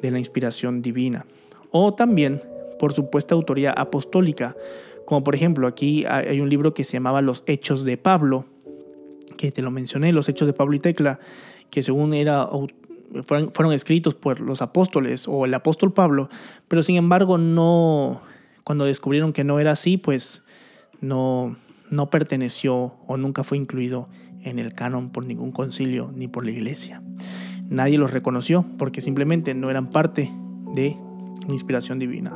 de 0.00 0.10
la 0.10 0.18
inspiración 0.18 0.82
divina. 0.82 1.26
O 1.70 1.94
también 1.94 2.42
por 2.78 2.92
supuesta 2.92 3.34
autoría 3.34 3.72
apostólica, 3.72 4.56
como 5.04 5.24
por 5.24 5.34
ejemplo 5.34 5.66
aquí 5.66 6.04
hay 6.06 6.40
un 6.40 6.48
libro 6.48 6.74
que 6.74 6.84
se 6.84 6.94
llamaba 6.94 7.22
Los 7.22 7.42
Hechos 7.46 7.84
de 7.84 7.96
Pablo, 7.96 8.46
que 9.36 9.50
te 9.50 9.62
lo 9.62 9.70
mencioné, 9.70 10.12
Los 10.12 10.28
Hechos 10.28 10.46
de 10.46 10.52
Pablo 10.52 10.76
y 10.76 10.80
Tecla, 10.80 11.18
que 11.70 11.82
según 11.82 12.14
era 12.14 12.48
fueron, 13.22 13.72
escritos 13.72 14.14
por 14.14 14.40
los 14.40 14.62
apóstoles 14.62 15.28
o 15.28 15.44
el 15.44 15.54
apóstol 15.54 15.92
Pablo, 15.92 16.28
pero 16.68 16.82
sin 16.82 16.96
embargo 16.96 17.38
no, 17.38 18.22
cuando 18.64 18.86
descubrieron 18.86 19.32
que 19.32 19.44
no 19.44 19.60
era 19.60 19.72
así, 19.72 19.96
pues 19.98 20.42
no, 21.00 21.56
no 21.90 22.10
perteneció 22.10 22.94
o 23.06 23.16
nunca 23.16 23.44
fue 23.44 23.58
incluido 23.58 24.08
en 24.42 24.58
el 24.58 24.74
canon 24.74 25.10
por 25.10 25.26
ningún 25.26 25.52
concilio 25.52 26.10
ni 26.14 26.28
por 26.28 26.44
la 26.44 26.50
iglesia. 26.50 27.02
Nadie 27.68 27.98
los 27.98 28.10
reconoció 28.10 28.64
porque 28.78 29.00
simplemente 29.00 29.54
no 29.54 29.70
eran 29.70 29.90
parte 29.90 30.30
de 30.74 30.96
la 31.46 31.52
inspiración 31.52 31.98
divina. 31.98 32.34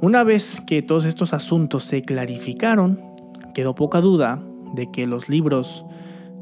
Una 0.00 0.24
vez 0.24 0.60
que 0.66 0.82
todos 0.82 1.04
estos 1.04 1.32
asuntos 1.32 1.84
se 1.84 2.02
clarificaron, 2.02 3.00
quedó 3.54 3.74
poca 3.74 4.00
duda 4.00 4.42
de 4.74 4.90
que 4.90 5.06
los 5.06 5.28
libros 5.28 5.84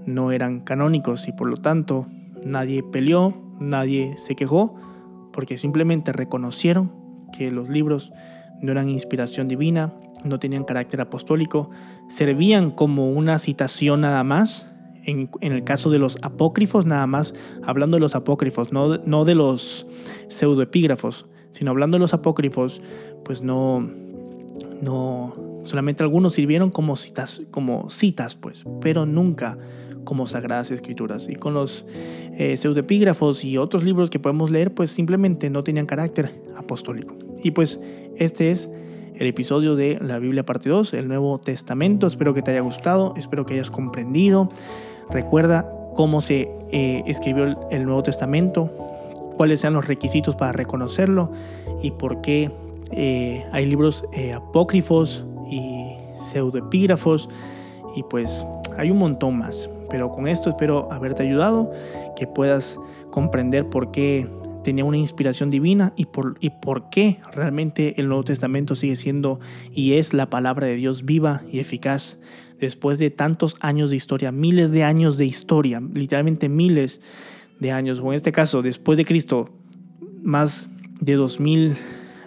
no 0.06 0.32
eran 0.32 0.60
canónicos 0.60 1.28
y 1.28 1.32
por 1.32 1.48
lo 1.48 1.58
tanto 1.58 2.06
nadie 2.44 2.82
peleó, 2.82 3.34
nadie 3.60 4.16
se 4.16 4.34
quejó, 4.34 4.74
porque 5.32 5.58
simplemente 5.58 6.12
reconocieron 6.12 6.92
que 7.32 7.50
los 7.50 7.68
libros 7.68 8.12
no 8.62 8.72
eran 8.72 8.88
inspiración 8.88 9.48
divina, 9.48 9.92
no 10.24 10.38
tenían 10.38 10.64
carácter 10.64 11.00
apostólico, 11.00 11.70
servían 12.08 12.70
como 12.70 13.10
una 13.10 13.38
citación 13.38 14.02
nada 14.02 14.24
más, 14.24 14.68
en, 15.04 15.28
el 15.40 15.64
caso 15.64 15.90
de 15.90 15.98
los 15.98 16.16
apócrifos 16.22 16.86
nada 16.86 17.06
más, 17.06 17.34
hablando 17.64 17.96
de 17.96 18.00
los 18.00 18.14
apócrifos, 18.14 18.72
no, 18.72 18.98
no 18.98 19.24
de 19.24 19.34
los 19.34 19.86
pseudoepígrafos, 20.28 21.26
sino 21.50 21.70
hablando 21.70 21.96
de 21.96 22.00
los 22.00 22.14
apócrifos, 22.14 22.80
pues 23.24 23.42
no, 23.42 23.80
no, 24.80 25.34
solamente 25.64 26.02
algunos 26.02 26.34
sirvieron 26.34 26.70
como 26.70 26.96
citas, 26.96 27.42
como 27.50 27.90
citas, 27.90 28.36
pues, 28.36 28.64
pero 28.80 29.06
nunca 29.06 29.58
como 30.04 30.26
sagradas 30.26 30.70
escrituras. 30.70 31.28
Y 31.28 31.36
con 31.36 31.54
los 31.54 31.84
eh, 32.38 32.56
pseudoepígrafos 32.56 33.44
y 33.44 33.58
otros 33.58 33.84
libros 33.84 34.10
que 34.10 34.18
podemos 34.18 34.50
leer, 34.50 34.74
pues 34.74 34.90
simplemente 34.90 35.50
no 35.50 35.62
tenían 35.64 35.86
carácter 35.86 36.42
apostólico. 36.56 37.16
Y 37.42 37.52
pues 37.52 37.80
este 38.16 38.50
es 38.50 38.70
el 39.14 39.26
episodio 39.26 39.76
de 39.76 39.98
la 40.00 40.18
Biblia 40.18 40.44
parte 40.44 40.68
2, 40.68 40.94
el 40.94 41.08
Nuevo 41.08 41.38
Testamento. 41.38 42.06
Espero 42.06 42.34
que 42.34 42.42
te 42.42 42.50
haya 42.50 42.60
gustado, 42.60 43.14
espero 43.16 43.46
que 43.46 43.54
hayas 43.54 43.70
comprendido. 43.70 44.48
Recuerda 45.10 45.70
cómo 45.94 46.20
se 46.20 46.48
eh, 46.70 47.02
escribió 47.06 47.56
el, 47.70 47.84
Nuevo 47.84 48.02
Testamento, 48.02 48.70
cuáles 49.36 49.60
sean 49.60 49.74
los 49.74 49.86
requisitos 49.86 50.34
para 50.34 50.52
reconocerlo 50.52 51.30
y 51.82 51.90
por 51.92 52.20
qué 52.20 52.50
eh, 52.90 53.44
hay 53.52 53.66
libros 53.66 54.04
eh, 54.12 54.32
apócrifos 54.32 55.24
y 55.50 55.94
pseudoepígrafos 56.16 57.28
y 57.94 58.02
pues 58.04 58.46
hay 58.76 58.90
un 58.90 58.98
montón 58.98 59.38
más. 59.38 59.68
Pero 59.90 60.10
con 60.10 60.26
esto 60.26 60.48
espero 60.48 60.88
haberte 60.90 61.22
ayudado, 61.22 61.70
que 62.16 62.26
puedas 62.26 62.78
comprender 63.10 63.68
por 63.68 63.90
qué 63.90 64.26
tenía 64.62 64.84
una 64.84 64.96
inspiración 64.96 65.50
divina 65.50 65.92
y 65.96 66.06
por, 66.06 66.36
y 66.40 66.50
por 66.50 66.90
qué 66.90 67.18
realmente 67.32 68.00
el 68.00 68.08
Nuevo 68.08 68.24
Testamento 68.24 68.76
sigue 68.76 68.96
siendo 68.96 69.40
y 69.72 69.94
es 69.94 70.14
la 70.14 70.30
palabra 70.30 70.66
de 70.66 70.76
Dios 70.76 71.04
viva 71.04 71.42
y 71.50 71.58
eficaz 71.58 72.18
después 72.60 72.98
de 72.98 73.10
tantos 73.10 73.56
años 73.60 73.90
de 73.90 73.96
historia, 73.96 74.30
miles 74.32 74.70
de 74.70 74.84
años 74.84 75.18
de 75.18 75.26
historia, 75.26 75.82
literalmente 75.94 76.48
miles 76.48 77.00
de 77.58 77.72
años, 77.72 78.00
o 78.00 78.12
en 78.12 78.16
este 78.16 78.32
caso, 78.32 78.62
después 78.62 78.96
de 78.96 79.04
Cristo, 79.04 79.50
más 80.22 80.68
de 81.00 81.14
dos 81.14 81.40
mil 81.40 81.76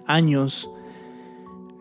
años, 0.05 0.69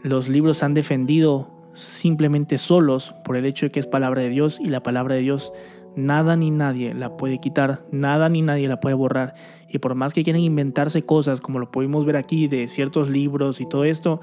los 0.03 0.29
libros 0.29 0.63
han 0.63 0.75
defendido 0.75 1.51
simplemente 1.75 2.59
solos 2.59 3.15
por 3.25 3.37
el 3.37 3.45
hecho 3.45 3.67
de 3.67 3.73
que 3.73 3.81
es 3.81 3.87
palabra 3.87 4.23
de 4.23 4.29
Dios 4.29 4.61
y 4.61 4.69
la 4.69 4.83
palabra 4.83 5.17
de 5.17 5.23
Dios 5.23 5.53
nada 5.97 6.37
ni 6.37 6.51
nadie 6.51 6.95
la 6.95 7.17
puede 7.17 7.39
quitar, 7.39 7.85
nada 7.91 8.29
ni 8.29 8.43
nadie 8.43 8.69
la 8.69 8.81
puede 8.81 8.95
borrar. 8.95 9.35
Y 9.75 9.81
por 9.81 9.97
más 9.97 10.15
que 10.15 10.23
quieran 10.23 10.41
inventarse 10.41 11.03
cosas, 11.03 11.41
como 11.41 11.59
lo 11.59 11.73
pudimos 11.73 12.07
ver 12.07 12.17
aquí 12.17 12.47
de 12.47 12.69
ciertos 12.69 13.11
libros 13.11 13.61
y 13.61 13.69
todo 13.69 13.85
esto, 13.85 14.21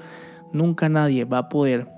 nunca 0.50 0.88
nadie 0.88 1.26
va 1.26 1.36
a 1.36 1.48
poder 1.50 1.88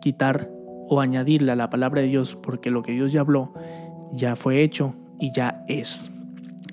quitar 0.00 0.48
o 0.88 1.00
añadirle 1.00 1.50
a 1.50 1.56
la 1.56 1.70
palabra 1.70 2.02
de 2.02 2.06
Dios, 2.06 2.38
porque 2.40 2.70
lo 2.70 2.82
que 2.82 2.92
Dios 2.92 3.10
ya 3.10 3.22
habló 3.22 3.52
ya 4.12 4.36
fue 4.36 4.62
hecho 4.62 4.94
y 5.18 5.32
ya 5.32 5.64
es. 5.66 6.08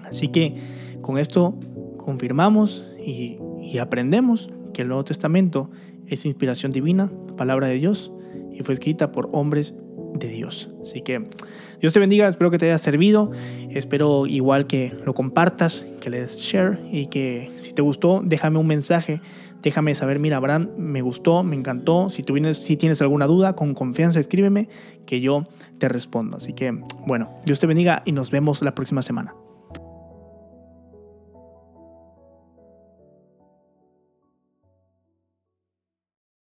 Así 0.03 0.27
que 0.27 0.55
con 1.01 1.17
esto 1.17 1.55
confirmamos 1.97 2.85
y, 3.03 3.39
y 3.59 3.79
aprendemos 3.79 4.51
que 4.75 4.83
el 4.83 4.89
Nuevo 4.89 5.05
Testamento 5.05 5.71
es 6.05 6.23
inspiración 6.27 6.71
divina, 6.71 7.11
palabra 7.35 7.67
de 7.67 7.79
Dios, 7.79 8.11
y 8.53 8.61
fue 8.61 8.75
escrita 8.75 9.11
por 9.11 9.27
hombres 9.33 9.73
de 10.17 10.27
Dios. 10.29 10.69
Así 10.81 11.01
que 11.01 11.27
Dios 11.79 11.93
te 11.93 11.99
bendiga, 11.99 12.27
espero 12.27 12.51
que 12.51 12.57
te 12.57 12.65
haya 12.65 12.77
servido, 12.77 13.31
espero 13.69 14.25
igual 14.25 14.67
que 14.67 14.95
lo 15.05 15.13
compartas, 15.13 15.85
que 15.99 16.09
le 16.09 16.21
des 16.21 16.37
share 16.37 16.79
y 16.91 17.07
que 17.07 17.51
si 17.57 17.73
te 17.73 17.81
gustó, 17.81 18.21
déjame 18.23 18.59
un 18.59 18.67
mensaje, 18.67 19.21
déjame 19.61 19.93
saber, 19.95 20.19
mira, 20.19 20.37
Abraham, 20.37 20.69
me 20.77 21.01
gustó, 21.01 21.43
me 21.43 21.55
encantó, 21.55 22.09
si, 22.09 22.23
tú 22.23 22.33
vienes, 22.33 22.57
si 22.57 22.77
tienes 22.77 23.01
alguna 23.01 23.27
duda, 23.27 23.53
con 23.55 23.73
confianza 23.73 24.19
escríbeme, 24.19 24.69
que 25.05 25.21
yo 25.21 25.43
te 25.77 25.87
respondo. 25.87 26.37
Así 26.37 26.53
que, 26.53 26.71
bueno, 27.05 27.29
Dios 27.45 27.59
te 27.59 27.67
bendiga 27.67 28.01
y 28.05 28.11
nos 28.11 28.31
vemos 28.31 28.61
la 28.61 28.73
próxima 28.73 29.01
semana. 29.01 29.33